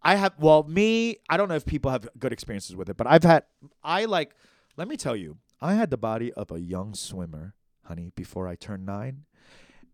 [0.03, 3.07] I have well me, I don't know if people have good experiences with it, but
[3.07, 3.45] I've had
[3.83, 4.35] I like
[4.77, 7.55] let me tell you, I had the body of a young swimmer,
[7.89, 9.25] honey, before I turned 9.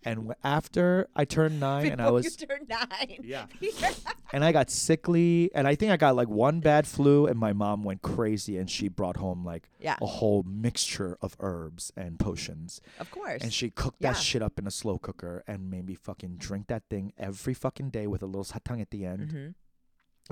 [0.06, 3.20] And w- after I turned 9 and I Before was you turn nine.
[3.22, 3.46] Yeah.
[4.34, 7.54] and I got sickly and I think I got like one bad flu and my
[7.54, 9.96] mom went crazy and she brought home like Yeah.
[10.02, 13.40] a whole mixture of herbs and potions Of course.
[13.42, 14.12] and she cooked Yeah.
[14.12, 17.54] that shit up in a slow cooker and made me fucking drink that thing every
[17.54, 19.30] fucking day with a little satang at the end.
[19.32, 19.48] hmm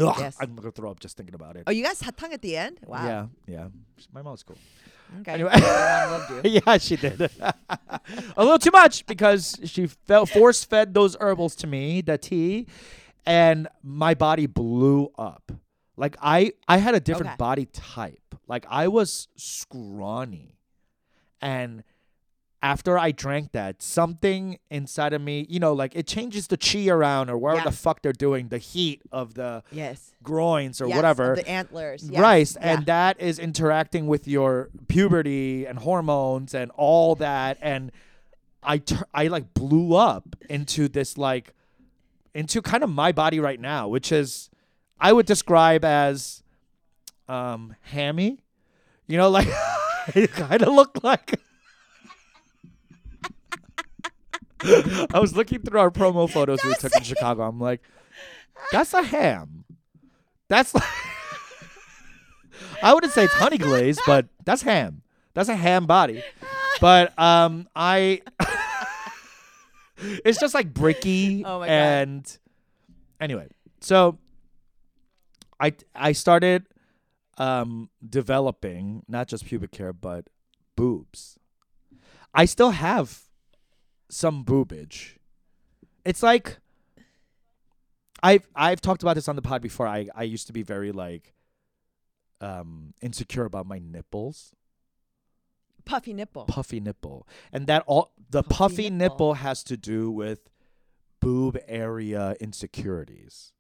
[0.05, 0.37] Ugh, Yes.
[0.41, 1.65] I'm gonna throw up just thinking about it.
[1.67, 2.79] Oh, you guys had tongue at the end?
[2.87, 3.07] Wow.
[3.07, 3.69] Yeah, yeah.
[4.13, 4.57] My mom's cool.
[5.21, 5.33] Okay.
[5.33, 5.53] Anyway.
[6.45, 7.21] Yeah, she did.
[7.41, 7.55] a
[8.39, 12.67] little too much because she felt force fed those herbals to me, the tea,
[13.27, 15.53] and my body blew up.
[15.97, 17.37] Like I, I had a different Okay.
[17.37, 18.35] body type.
[18.49, 20.57] Like I was scrawny,
[21.41, 21.85] and
[22.63, 26.87] after I drank that, something inside of me, you know, like it changes the chi
[26.89, 27.65] around or wherever Yeah.
[27.71, 30.13] the fuck they're doing, the heat of the Yes.
[30.23, 31.35] groins or Yes, whatever.
[31.35, 32.09] The antlers.
[32.09, 32.21] Yes.
[32.21, 32.53] Right.
[32.55, 32.73] Yeah.
[32.75, 37.59] And that is interacting with your puberty and hormones and all that.
[37.61, 37.91] And
[38.63, 41.53] I, tur- I like blew up into this, like,
[42.33, 44.51] into kind of my body right now, which is,
[45.01, 46.45] I would describe as
[47.29, 48.39] um, hammy.
[49.09, 49.49] You know, like,
[50.15, 51.41] it kind of looked like.
[55.15, 57.43] I was looking through our promo photos we took in Chicago.
[57.43, 57.83] I'm like,
[58.71, 59.65] that's a ham.
[60.49, 60.85] That's like
[62.83, 65.03] I wouldn't say it's honey glazed, but that's ham.
[65.35, 66.23] That's a ham body.
[66.81, 68.23] But um, I.
[70.25, 71.73] it's just like bricky Oh my God.
[71.73, 72.39] and
[73.21, 73.49] anyway.
[73.81, 74.19] So
[75.61, 76.67] I I started
[77.39, 80.29] um developing not just pubic hair but
[80.77, 81.39] boobs.
[82.35, 83.22] I still have
[84.13, 85.17] some boobage.
[86.05, 86.59] It's like
[88.23, 89.87] I've I've talked about this on the pod before.
[89.87, 91.35] I I used to be very like
[92.41, 94.55] um insecure about my nipples,
[95.85, 96.45] Puffy nipple.
[96.45, 98.99] puffy nipple, and that all the Puffy puffy, nipple.
[98.99, 99.35] nipple.
[99.35, 100.51] has to do with
[101.21, 103.53] boob area insecurities.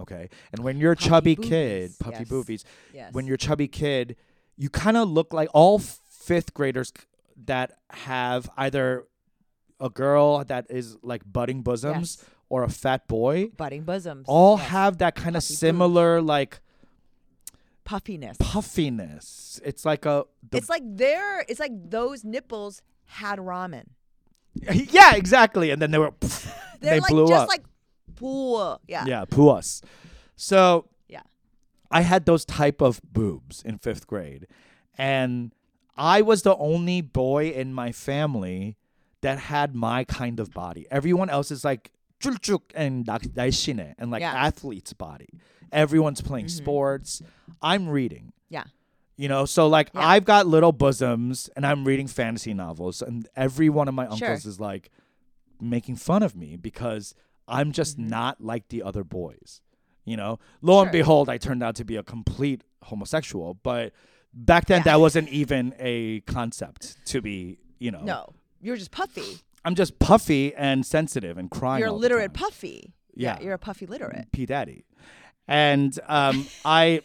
[0.00, 2.28] Okay, and when you're a chubby boobies, kid, puffy yes.
[2.28, 3.12] boobies, yes.
[3.12, 4.14] when you're a chubby kid,
[4.56, 6.92] you kind of look like all fifth graders
[7.46, 9.06] that have either
[9.80, 12.30] a girl that is like budding bosoms Yes.
[12.48, 14.24] or a fat boy budding bosoms.
[14.28, 14.68] all yes.
[14.68, 15.58] have that kind of Puffy boobs.
[15.58, 16.60] similar like
[17.84, 18.36] puffiness.
[18.38, 19.60] puffiness.
[19.64, 23.84] It's like a it's like their it's like those nipples had ramen.
[24.72, 25.70] yeah, exactly.
[25.70, 26.12] And then they were
[26.80, 27.48] they like blew just up.
[27.48, 27.64] like
[28.16, 28.80] pool.
[28.88, 29.04] Yeah.
[29.06, 29.80] yeah, poo us.
[30.36, 31.22] So Yeah.
[31.90, 34.46] I had those type of boobs in fifth grade,
[34.96, 35.52] and
[35.96, 38.76] I was the only boy in my family
[39.22, 40.86] that had my kind of body.
[40.90, 44.32] Everyone else is like chulchuk and daishine and like yeah.
[44.32, 45.28] athlete's body.
[45.72, 46.56] Everyone's playing mm-hmm.
[46.56, 47.22] sports.
[47.60, 48.32] I'm reading.
[48.48, 48.64] Yeah.
[49.16, 50.06] You know, so like yeah.
[50.06, 54.18] I've got little bosoms and I'm reading fantasy novels and every one of my uncles
[54.18, 54.32] sure.
[54.50, 54.90] is like
[55.60, 57.14] making fun of me because
[57.48, 58.10] I'm just mm-hmm.
[58.10, 59.60] not like the other boys.
[60.04, 60.82] You know, lo sure.
[60.84, 63.92] and behold, I turned out to be a complete homosexual, but
[64.32, 64.84] back then yeah.
[64.84, 68.00] that wasn't even a concept to be, you know.
[68.00, 69.38] No you're just puffy.
[69.64, 71.80] I'm just puffy and sensitive and crying.
[71.80, 72.94] You're a literate puffy.
[73.14, 73.38] Yeah.
[73.40, 74.30] You're a puffy literate.
[74.32, 74.84] P Daddy.
[75.46, 77.00] And um, I,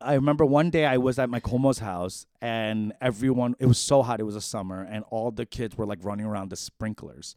[0.00, 4.02] I- remember one day I was at my Como's house and everyone, it was so
[4.02, 7.34] hot, it was a summer, and all the kids were like running around the sprinklers.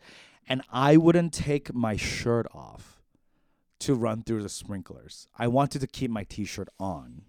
[0.50, 3.02] And I wouldn't take my shirt off
[3.80, 5.28] to run through the sprinklers.
[5.38, 7.24] I wanted to keep my t shirt on.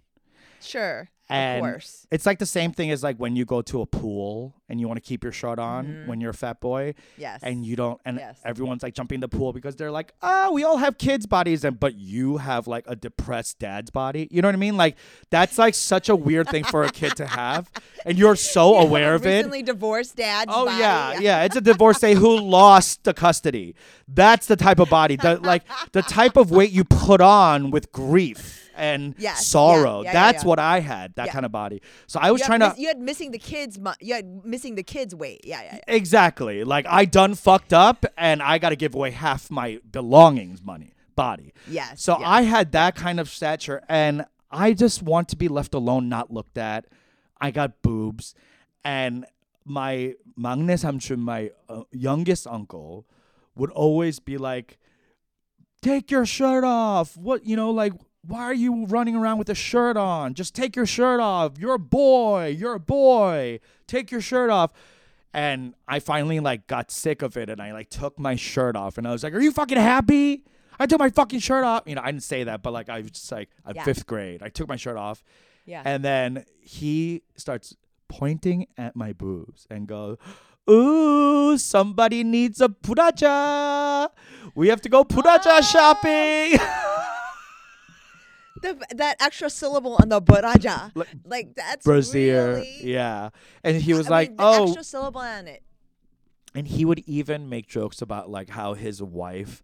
[0.61, 1.09] Sure.
[1.29, 2.07] And of course.
[2.11, 4.87] It's like the same thing as like when you go to a pool and you
[4.87, 6.07] want to keep your shirt on Mhm.
[6.07, 7.39] when you're a fat boy Yes.
[7.43, 8.39] and you don't and Yes.
[8.43, 11.63] everyone's like jumping in the pool because they're like oh we all have kids bodies
[11.63, 14.95] and but you have like a depressed dad's body you know what i mean like
[15.29, 17.69] that's like such a weird thing for a kid to have
[18.05, 20.77] and you're so have aware of it Recently divorced dad's oh body.
[20.79, 23.75] yeah yeah it's a divorcee who lost the custody
[24.07, 25.63] that's the type of body the like
[25.93, 30.12] the type of weight you put on with grief and Yes, yeah, sorrow yeah, yeah,
[30.12, 30.48] that's yeah.
[30.48, 31.32] what i had that Yeah.
[31.32, 33.38] kind of body so i was You had trying miss- to You had missing the
[33.38, 33.78] kids.
[33.78, 35.40] Mu- you had missing the kids' weight.
[35.44, 35.74] Yeah, yeah.
[35.76, 35.94] yeah.
[35.96, 36.64] Exactly.
[36.64, 40.92] Like I done fucked up and I got to give away half my belongings money,
[41.14, 41.52] body.
[41.68, 42.02] Yes.
[42.02, 42.26] So yes.
[42.26, 46.30] I had that kind of stature and I just want to be left alone, not
[46.32, 46.86] looked at.
[47.40, 48.34] I got boobs
[48.84, 49.24] and
[49.64, 53.06] my 막내 삼촌, my uh, youngest uncle
[53.56, 54.78] would always be like
[55.82, 57.16] take your shirt off.
[57.16, 57.92] What, you know, like
[58.25, 60.33] why are you running around with a shirt on?
[60.33, 61.57] Just take your shirt off.
[61.57, 62.55] You're a boy.
[62.57, 63.59] You're a boy.
[63.87, 64.71] Take your shirt off.
[65.33, 68.97] And I finally like got sick of it and I like took my shirt off
[68.97, 70.43] and I was like, Are you fucking happy?
[70.79, 71.83] I took my fucking shirt off.
[71.85, 73.83] You know, I didn't say that, but like I was just like I'm Yeah.
[73.83, 74.41] fifth grade.
[74.43, 75.23] I took my shirt off.
[75.65, 75.81] Yeah.
[75.85, 77.75] And then he starts
[78.07, 80.17] pointing at my boobs and goes,
[80.69, 84.09] Ooh, somebody needs a puraja.
[84.55, 85.61] We have to go puraja Ah.
[85.61, 86.59] shopping.
[88.61, 92.55] the, that extra syllable on the baraja, Like, like that's Brazier.
[92.55, 92.79] really.
[92.83, 93.29] Yeah.
[93.63, 95.63] And he was I like, mean, the Oh, extra syllable on it.
[96.55, 99.63] and he would even make jokes about like how his wife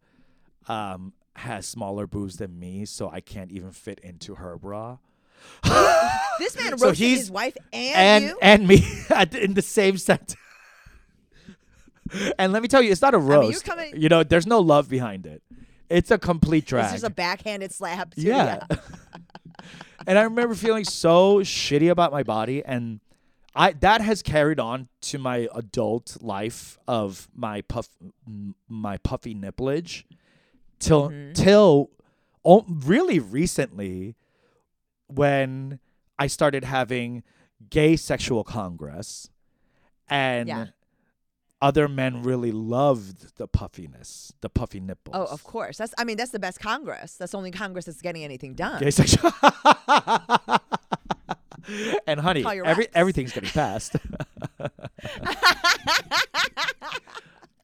[0.67, 4.97] um has smaller boobs than me, so I can't even fit into her bra.
[6.39, 8.37] This man So roasted his wife and, and you.
[8.41, 8.83] and me
[9.41, 10.35] in the same sentence.
[12.39, 13.65] and let me tell you, it's not a mean, you're roast.
[13.65, 15.41] coming- you know, there's no love behind it.
[15.89, 16.91] It's a complete It's drag.
[16.91, 18.15] just a backhanded slap.
[18.15, 18.21] Too.
[18.21, 18.65] yeah.
[20.07, 22.99] and I remember feeling so shitty about my body and
[23.55, 27.87] I that has carried on to my adult life of my puff
[28.67, 30.03] my puffy nipplage
[30.79, 31.33] till Mhm.
[31.35, 31.89] till
[32.43, 34.15] oh, really recently
[35.07, 35.79] when
[36.19, 37.23] I started having
[37.69, 39.29] gay sexual congress
[40.09, 40.65] and Yeah.
[41.61, 45.15] Other men really loved the puffiness, the puffy nipples.
[45.17, 45.77] Oh, of course.
[45.77, 45.93] That's.
[45.97, 47.15] I mean, that's the best Congress.
[47.15, 48.81] That's the only Congress that's getting anything done.
[48.81, 49.31] Gay sexual.
[52.07, 53.95] and honey, every everything's getting passed.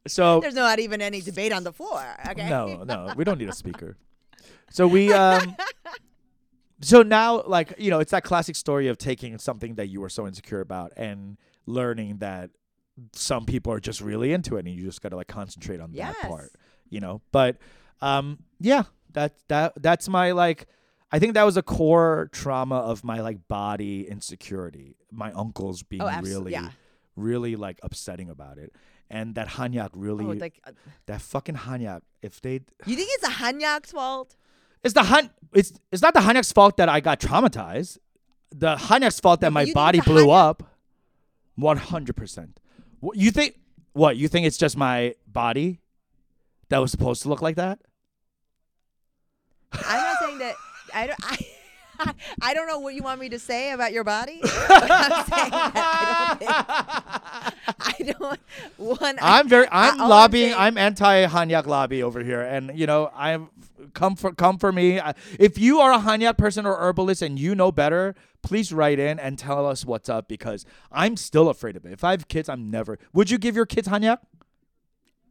[0.08, 2.04] so There's not even any debate on the floor.
[2.30, 2.50] Okay.
[2.50, 3.98] no, no, we don't need a speaker.
[4.74, 5.58] So we um
[6.80, 10.08] so now like you know it's that classic story of taking something that you were
[10.08, 12.52] so insecure about and learning that
[13.14, 15.92] some people are just really into it and you just got to like concentrate on
[15.94, 16.16] Yes.
[16.22, 16.52] that part
[16.90, 17.58] you know but
[18.02, 18.84] um yeah
[19.14, 20.68] that that that's my like
[21.12, 26.02] i think that was a core trauma of my like body insecurity my uncles being
[26.02, 26.72] Oh, really yeah.
[27.16, 28.76] really like upsetting about it
[29.10, 30.72] and that hanyak really Oh, like uh,
[31.08, 34.36] that fucking hanyak if they you think it's a Hanyak's fault?
[34.84, 37.98] it's the han it's it's not the hanyak's fault that i got traumatized
[38.54, 40.64] the hanyak's fault that No, my body blew Hanyak- up
[41.60, 42.50] 100%
[43.02, 43.56] What- you think
[43.94, 45.82] what you think it's just my body
[46.70, 47.80] that was supposed to look like that
[49.74, 50.56] I'm not saying that.
[50.94, 51.20] I don't.
[51.24, 54.40] I, I don't know what you want me to say about your body.
[54.42, 58.10] But I'm saying that I don't think.
[58.10, 58.14] I
[58.78, 59.00] don't.
[59.00, 59.18] One.
[59.22, 59.68] I'm very.
[59.72, 60.54] I'm all I'm lobbying.
[60.54, 63.50] I'm, anti Hanyak lobby over here, and you know, I'm
[63.94, 65.00] come for come for me.
[65.00, 69.00] I, if you are a Hanyak person or herbalist and you know better, please write
[69.00, 71.92] in and tell us what's up because I'm still afraid of it.
[71.94, 72.98] If I have kids, I'm never.
[73.14, 74.18] Would you give your kids Hanyak?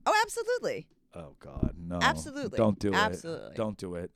[0.06, 0.86] oh, absolutely.
[1.14, 1.98] Oh God, no!
[2.00, 2.56] Absolutely.
[2.56, 3.50] Don't do Absolutely.
[3.50, 3.56] it.
[3.56, 4.10] Don't do it.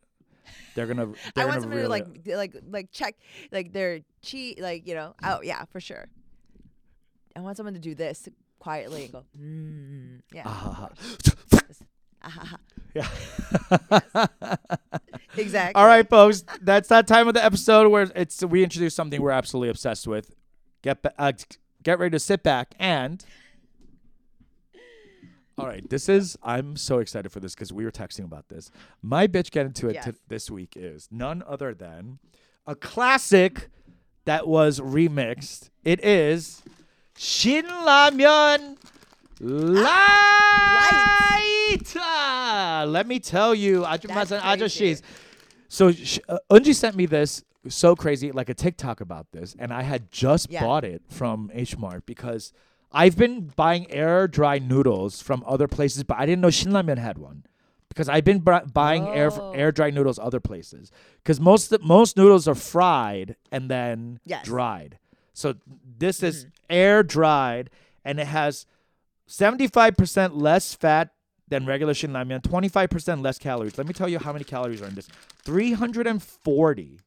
[0.75, 1.09] They're gonna.
[1.09, 3.17] I They're want gonna someone really, to like, like, like check,
[3.51, 5.15] like their cheat, like you know.
[5.23, 6.07] Oh yeah, for sure.
[7.37, 8.29] I want someone to do this
[8.61, 11.69] quietly and go, mm, yeah, Ah, ah, ha."
[12.95, 13.07] yeah.
[15.37, 15.75] exactly.
[15.75, 16.45] All right, folks.
[16.61, 20.35] That's that time of the episode where it's we introduce something we're absolutely obsessed with.
[20.83, 21.33] Get uh,
[21.83, 23.25] get ready to sit back and.
[25.57, 28.73] All right, this is I'm so excited for this because we were texting about this.
[29.03, 30.05] My bitch get into it Yes.
[30.07, 32.19] to, this week is none other than
[32.67, 33.69] a classic
[34.25, 35.71] that was remixed.
[35.85, 36.63] It is
[37.17, 38.79] Shin Ramyeon
[39.45, 39.93] Light.
[42.87, 45.03] Let me tell you, Ajumasa Ajashi's.
[45.69, 45.89] So
[46.29, 50.11] uh, Unji sent me this so crazy, like a TikTok about this, and I had
[50.11, 50.63] just yeah.
[50.63, 52.55] bought it from H Mart because
[52.91, 57.19] I've been buying air dry noodles from other places, but I didn't know Shinramen had
[57.19, 57.45] one
[57.91, 59.13] because I've been b- buying oh.
[59.13, 60.91] air air dry noodles other places
[61.23, 64.47] because most most noodles are fried and then yes.
[64.47, 64.99] dried.
[65.35, 65.57] So
[65.99, 66.27] this mm-hmm.
[66.27, 67.69] is air dried,
[68.07, 68.65] and it has
[69.29, 71.11] 75% less fat
[71.49, 73.77] than regular Shin Ramyeon, 25% less calories.
[73.79, 75.09] Let me tell you how many calories are in this.
[75.45, 77.01] 340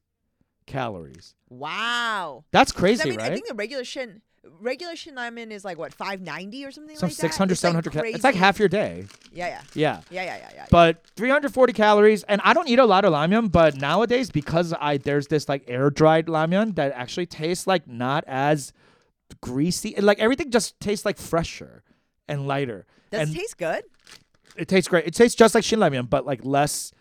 [0.66, 1.34] calories.
[1.48, 2.44] Wow.
[2.52, 3.32] That's crazy, I mean, right?
[3.32, 4.22] I think the regular shin,
[4.60, 7.22] regular shin ramen is like what 590 or something Some like that.
[7.22, 8.14] 600, It's, like, 700 calories.
[8.14, 9.06] It's like half your day.
[9.32, 10.00] Yeah, yeah, Yeah.
[10.10, 10.66] yeah, yeah, yeah, yeah.
[10.70, 13.50] But 340 calories, and I don't eat a lot of ramyun.
[13.50, 18.24] But nowadays, because I there's this like air dried ramyun that actually tastes like not
[18.26, 18.72] as
[19.40, 21.82] greasy, like everything just tastes like fresher
[22.28, 22.86] and lighter.
[23.10, 23.84] Does and it taste good?
[24.56, 25.06] it tastes great.
[25.06, 26.92] It tastes just like shin ramyun, but like less,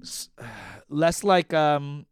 [0.88, 2.06] less like um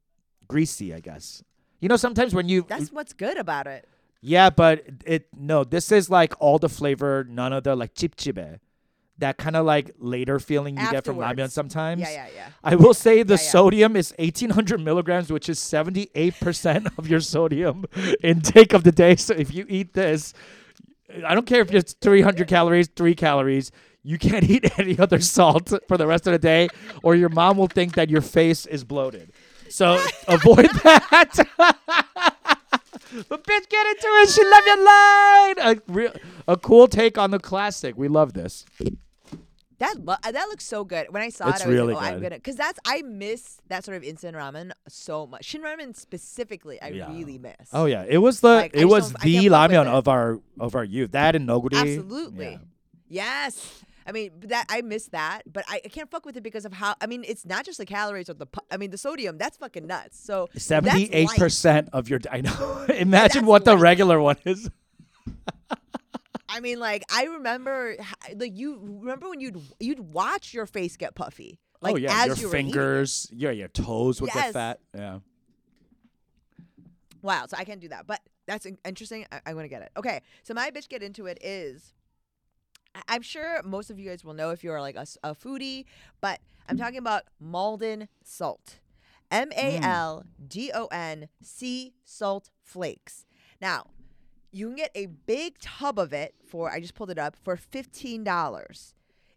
[0.49, 1.43] greasy, I guess.
[1.81, 3.87] You know, sometimes when you That's what's good about it.
[4.21, 8.17] yeah, but it no, this is like all the flavor, none of the like chip
[8.17, 8.59] chibe.
[9.19, 12.01] That kind of like later feeling you get from ramyun sometimes.
[12.01, 12.49] Yeah, yeah, yeah.
[12.65, 13.51] I will say the Yeah, yeah.
[13.51, 17.85] sodium is 1800 milligrams, which is 78% of your sodium
[18.25, 19.15] intake of the day.
[19.15, 20.35] So if you eat this,
[21.25, 23.71] I don't care if it's 300 calories, three calories,
[24.03, 26.69] you can't eat any other salt for the rest of the day,
[27.03, 29.33] or your mom will think that your face is bloated.
[29.69, 29.95] So
[30.29, 31.33] avoid that.
[31.57, 34.29] but bitch, get into it.
[34.29, 35.55] She love your line.
[35.59, 36.12] A, real,
[36.47, 37.97] a cool take on the classic.
[37.97, 38.65] We love this.
[39.79, 41.07] That lo- uh, that looks so good.
[41.11, 42.22] When I saw It's it, I was really like, "Oh, I'm good.
[42.31, 45.45] gonna," because that's I miss that sort of instant ramen so much.
[45.47, 47.11] Shin ramen specifically, I Yeah.
[47.12, 47.55] really miss.
[47.72, 49.68] Oh yeah, it was the Like, I it just was don't- I the can't fuck
[49.70, 49.89] with ramyeon it.
[49.95, 51.11] of our of our youth.
[51.12, 51.75] That and Neoguri.
[51.81, 52.59] absolutely.
[53.09, 53.39] Yeah.
[53.43, 53.83] Yes.
[54.07, 56.64] I mean but that I miss that, but I, I can't fuck with it because
[56.66, 56.95] of how.
[57.01, 58.45] I mean, it's not just the calories or the.
[58.47, 59.39] pu- I mean, the sodium.
[59.39, 60.20] That's fucking nuts.
[60.22, 62.20] So that's Seventy-eight percent of your.
[62.31, 62.85] I know.
[62.95, 63.81] Imagine That's what the light.
[63.81, 64.68] regular one is.
[66.55, 67.97] I mean, like I remember,
[68.37, 71.59] like you remember when you'd you'd watch your face get puffy.
[71.75, 72.73] Oh, like oh yeah, as your you were eating it.
[72.73, 74.79] fingers, yeah, your toes would get fat.
[74.95, 75.19] Yeah.
[77.23, 78.07] Wow, so I can't do that.
[78.07, 79.27] But that's interesting.
[79.33, 79.91] I- I'm going to get it.
[79.97, 81.93] Okay, so my bitch get into it is
[82.95, 85.87] I- I'm sure most of you guys will know if you're like a foodie,
[86.21, 88.79] but I'm talking about Maldon salt.
[89.31, 89.85] M A mm.
[89.85, 93.27] L D O N C salt flakes.
[93.61, 93.87] Now,
[94.55, 97.57] you can get a big tub of it for, I just pulled it up, for
[97.57, 98.93] $15.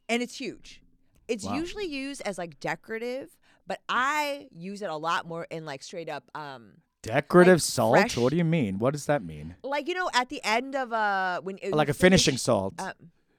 [0.10, 0.82] And it's huge.
[1.28, 1.56] It's Wow.
[1.56, 6.08] usually used as like decorative, but I use it a lot more in like straight
[6.10, 7.96] up um Decorative Like salt.
[7.98, 8.80] fresh- What do you mean?
[8.80, 9.56] What does that mean?
[9.64, 12.74] like you know at the end of uh when it like a finishing finished- salt.
[12.80, 12.94] uh,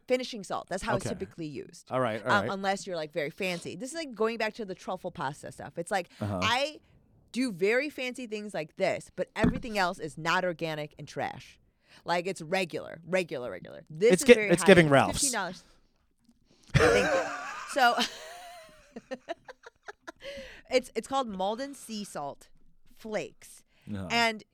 [0.06, 0.68] finishing salt.
[0.68, 1.90] That's how it's typically used.
[1.90, 2.52] All right, all um, right.
[2.52, 3.76] unless you're like very fancy.
[3.76, 5.78] This is like going back to the truffle pasta stuff.
[5.78, 6.40] It's like Uh-huh.
[6.42, 6.80] I
[7.32, 11.58] do very fancy things like this, but everything else is not organic and trash.
[12.04, 13.82] Like it's regular, regular, regular.
[13.90, 14.92] This It's is gi- very it's high giving end.
[14.92, 15.20] Ralph's.
[15.20, 15.64] Fifteen dollars.
[16.74, 17.22] Thank you.
[17.72, 17.94] So
[20.70, 22.48] it's it's called Maldon sea salt
[22.96, 23.62] flakes.
[23.92, 24.06] Uh-huh.
[24.10, 24.44] And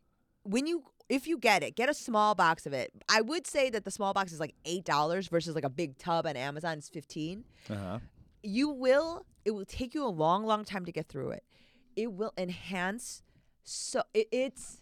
[0.44, 2.90] when you if you get it, get a small box of it.
[3.08, 5.98] I would say that the small box is like eight dollars versus like a big
[5.98, 7.44] tub on Amazon is fifteen.
[7.70, 7.98] uh-huh.
[8.42, 11.44] You will it will take you a long, long time to get through it.
[11.96, 13.22] It will enhance
[13.62, 14.78] so it, it's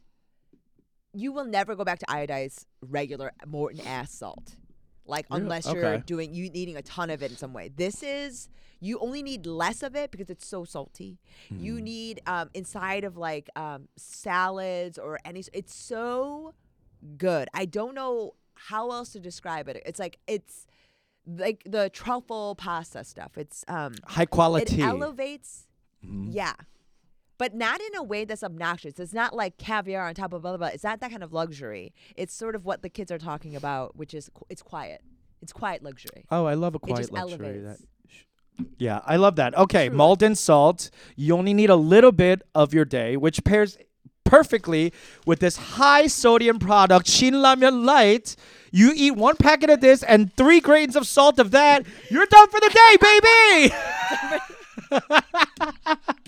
[1.13, 4.57] you will never go back to iodized regular Morton ass salt.
[5.05, 5.43] Like Really?
[5.43, 6.03] unless you're Okay.
[6.07, 7.69] doing you needing a ton of it in some way.
[7.75, 8.49] This is
[8.81, 11.19] you only need less of it because it's so salty.
[11.51, 11.85] You Hmm.
[11.85, 15.43] need um, inside of like um, salads or any.
[15.53, 16.55] It's so
[17.17, 17.49] good.
[17.55, 19.83] I don't know how else to describe it.
[19.85, 20.67] It's like it's
[21.27, 23.37] like the truffle pasta stuff.
[23.37, 24.83] It's um, High quality.
[24.83, 25.67] it elevates.
[26.05, 26.29] Mhm.
[26.33, 26.55] Yeah.
[27.43, 29.01] But not in a way that's obnoxious.
[29.01, 30.59] It's not like caviar on top of blah blah.
[30.59, 30.67] blah.
[30.69, 31.93] It's not that kind of luxury.
[32.15, 35.01] It's sort of what the kids are talking about, which is qu- it's quiet.
[35.41, 36.25] It's quiet luxury.
[36.31, 37.59] Oh, I love a quiet luxury.
[37.59, 37.83] That, elevates.
[38.79, 39.59] yeah, I love that.
[39.59, 39.97] Okay, Truly.
[39.97, 40.91] Maldon salt.
[41.17, 43.77] You only need a little bit of your day, which pairs
[44.23, 44.93] perfectly
[45.27, 48.37] with this high sodium product, Shin Ramyun Light.
[48.71, 52.49] You eat one packet of this and three grains of salt of that, you're done
[52.51, 53.75] for the day, baby.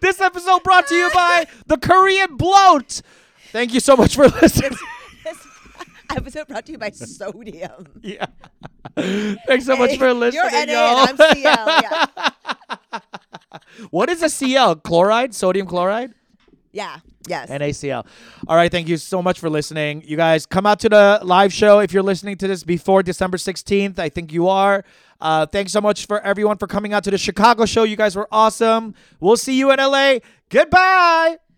[0.00, 3.02] this episode brought to you by the Korean Bloat.
[3.50, 4.72] Thank you so much for listening.
[5.24, 5.46] this
[6.16, 7.86] episode brought to you by sodium.
[8.02, 8.26] yeah.
[8.96, 11.08] Thanks so much for listening, You're NA y'all.
[11.08, 11.80] and I'm CL.
[11.82, 13.00] Yeah.
[13.90, 14.76] what is a CL?
[14.76, 15.34] Chloride?
[15.34, 16.14] Sodium chloride?
[16.72, 16.98] Yeah.
[17.26, 17.48] Yes.
[17.48, 18.06] NaCl.
[18.48, 20.02] All right, thank you so much for listening.
[20.06, 23.36] You guys come out to the live show if you're listening to this before December
[23.38, 23.98] 16th.
[23.98, 24.84] I think you are.
[25.24, 27.82] Uh, thanks so much for everyone for coming out to the Chicago show.
[27.84, 28.94] You guys were awesome.
[29.20, 30.18] We'll see you in LA.
[30.50, 31.38] Goodbye.